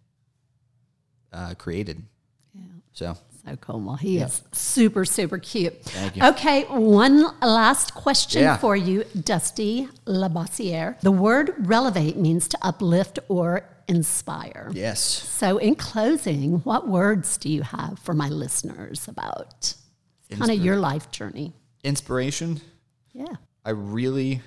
[1.31, 2.03] uh, created.
[2.53, 2.61] Yeah.
[2.93, 3.79] So, So cool.
[3.79, 5.81] Well, he is super, super cute.
[5.83, 6.23] Thank you.
[6.31, 8.57] Okay, one last question Yeah.
[8.57, 10.99] for you, Dusty Labossiere.
[11.01, 14.69] The word relevate means to uplift or inspire.
[14.73, 14.99] yes.
[15.01, 19.73] So, in closing, what words do you have for my listeners about
[20.29, 21.53] kind of your life journey?
[21.83, 22.61] Inspiration.
[23.19, 23.35] Yeah.
[23.65, 24.41] I really,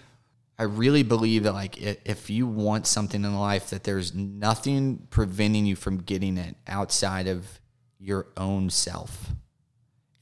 [0.58, 5.66] I really believe that like if you want something in life, that there's nothing preventing
[5.66, 7.60] you from getting it outside of
[7.98, 9.28] your own self.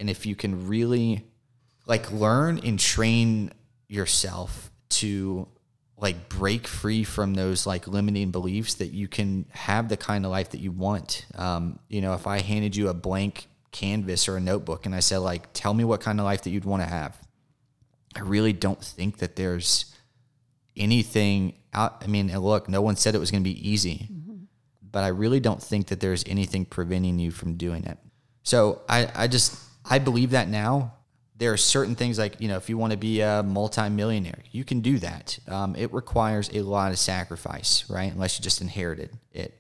[0.01, 1.25] And if you can really
[1.87, 3.53] like learn and train
[3.89, 5.47] yourself to
[5.97, 10.33] like break free from those like limiting beliefs that you can have the kind of
[10.33, 11.25] life that you want.
[11.37, 15.01] Um, you know, if I handed you a blank canvas or a notebook and I
[15.01, 17.17] said like, tell me what kind of life that you'd want to have.
[18.15, 19.95] I really don't think that there's
[20.77, 22.03] anything out.
[22.03, 24.09] I mean, look, no one said it was going to be easy,
[24.83, 27.99] but I really don't think that there's anything preventing you from doing it.
[28.43, 30.95] So I, I just, I believe that now.
[31.37, 34.63] There are certain things like, you know, if you want to be a multimillionaire, you
[34.63, 35.39] can do that.
[35.49, 38.13] Um, it requires a lot of sacrifice, right?
[38.13, 39.55] Unless you just inherited it.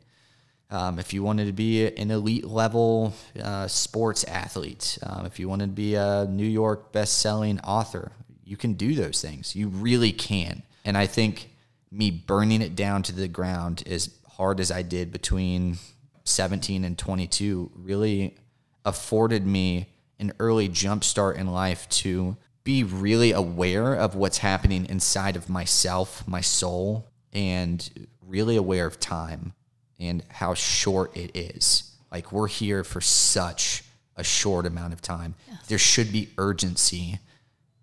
[0.70, 5.48] Um, if you wanted to be an elite level uh, sports athlete, um, if you
[5.48, 8.12] wanted to be a New York best-selling author,
[8.50, 9.54] you can do those things.
[9.54, 10.64] You really can.
[10.84, 11.50] And I think
[11.92, 15.78] me burning it down to the ground as hard as I did between
[16.24, 18.36] 17 and 22 really
[18.84, 19.86] afforded me
[20.18, 25.48] an early jump start in life to be really aware of what's happening inside of
[25.48, 29.52] myself, my soul, and really aware of time
[30.00, 31.92] and how short it is.
[32.10, 33.84] Like we're here for such
[34.16, 35.36] a short amount of time.
[35.68, 37.20] There should be urgency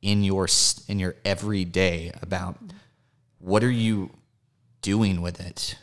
[0.07, 0.47] in your
[0.87, 2.57] in your everyday about
[3.39, 4.09] what are you
[4.81, 5.75] doing with it.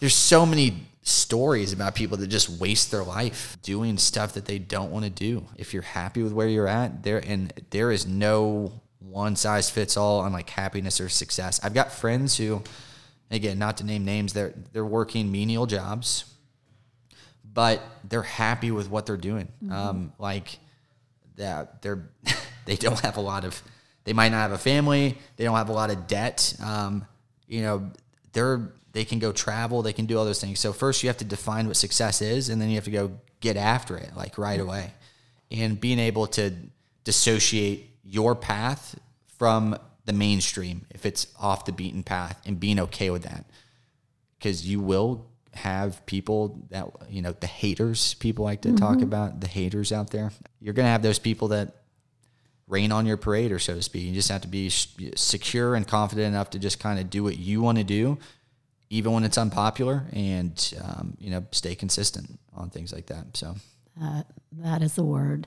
[0.00, 4.58] There's so many stories about people that just waste their life doing stuff that they
[4.58, 5.46] don't want to do.
[5.56, 9.96] If you're happy with where you're at, there and there is no one size fits
[9.96, 11.60] all on like happiness or success.
[11.62, 12.64] I've got friends who
[13.30, 16.24] again, not to name names, they're they're working menial jobs,
[17.44, 19.46] but they're happy with what they're doing.
[19.70, 20.58] Um, like
[21.36, 22.10] that, they're
[22.68, 23.60] they don't have a lot of.
[24.04, 25.18] They might not have a family.
[25.36, 26.54] They don't have a lot of debt.
[26.62, 27.06] Um,
[27.46, 27.90] you know,
[28.32, 29.82] they're they can go travel.
[29.82, 30.60] They can do all those things.
[30.60, 33.12] So first, you have to define what success is, and then you have to go
[33.40, 34.92] get after it like right away,
[35.50, 36.52] and being able to
[37.04, 38.98] dissociate your path
[39.38, 43.44] from the mainstream if it's off the beaten path, and being okay with that,
[44.38, 49.40] because you will have people that you know the haters people like to talk about
[49.40, 51.77] the haters out there you're going to have those people that
[52.68, 55.88] rain on your parade or so to speak you just have to be secure and
[55.88, 58.18] confident enough to just kind of do what you want to do
[58.90, 63.54] even when it's unpopular and um, you know stay consistent on things like that so
[64.00, 64.26] That,
[64.58, 65.46] that is the word.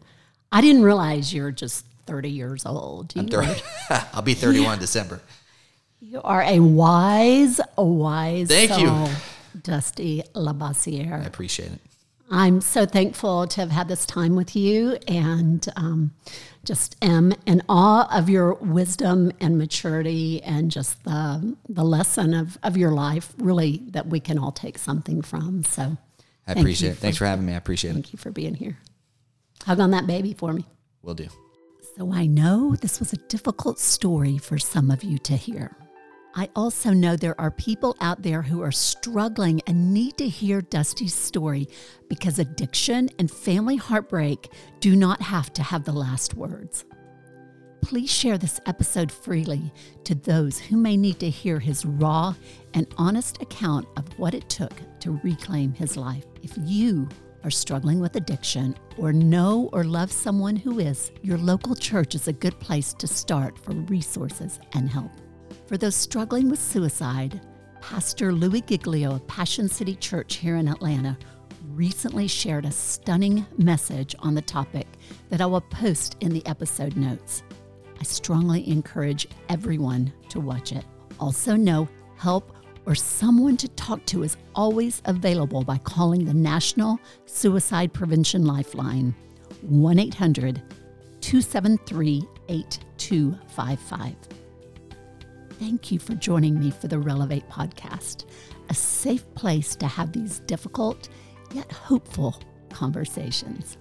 [0.51, 3.15] I didn't realize you're just 30 years old.
[3.15, 3.55] You, thir-
[4.13, 5.21] i'll be 31 in december
[6.03, 9.07] you are a wise, a wise Thank you.
[9.61, 11.79] Dusty Dusty i appreciate it
[12.33, 16.13] I'm so thankful to have had this time with you and um,
[16.63, 22.57] just am in awe of your wisdom and maturity and just the, the lesson of,
[22.63, 25.65] of your life, really, that we can all take something from.
[25.65, 25.97] So
[26.47, 28.77] i appreciate it thanks for having me i appreciate it Thank you for being here.
[29.65, 30.65] Hug on that baby for me.
[31.03, 31.27] will do
[31.97, 35.75] So I know this was a difficult story for some of you to hear.
[36.33, 40.61] I also know there are people out there who are struggling and need to hear
[40.61, 41.67] Dusty's story
[42.07, 46.85] because addiction and family heartbreak do not have to have the last words.
[47.81, 49.73] Please share this episode freely
[50.05, 52.33] to those who may need to hear his raw
[52.73, 56.25] and honest account of what it took to reclaim his life.
[56.43, 57.09] If you
[57.43, 62.27] are struggling with addiction or know or love someone who is, your local church is
[62.29, 65.11] a good place to start for resources and help.
[65.71, 67.39] For those struggling with suicide,
[67.79, 71.17] Pastor Louis Giglio of Passion City Church here in Atlanta
[71.69, 74.85] recently shared a stunning message on the topic
[75.29, 77.43] that I will post in the episode notes.
[77.97, 80.83] I strongly encourage everyone to watch it.
[81.21, 82.53] Also, know help
[82.85, 89.15] or someone to talk to is always available by calling the National Suicide Prevention Lifeline
[89.61, 90.61] 1 800
[91.21, 94.40] 273 8255.
[95.61, 98.25] Thank you for joining me for the Relevate podcast,
[98.69, 101.07] a safe place to have these difficult
[101.53, 102.41] yet hopeful
[102.71, 103.77] conversations.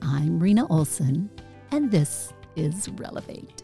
[0.00, 1.28] I'm Rena Olson,
[1.70, 3.62] and this is Relevate.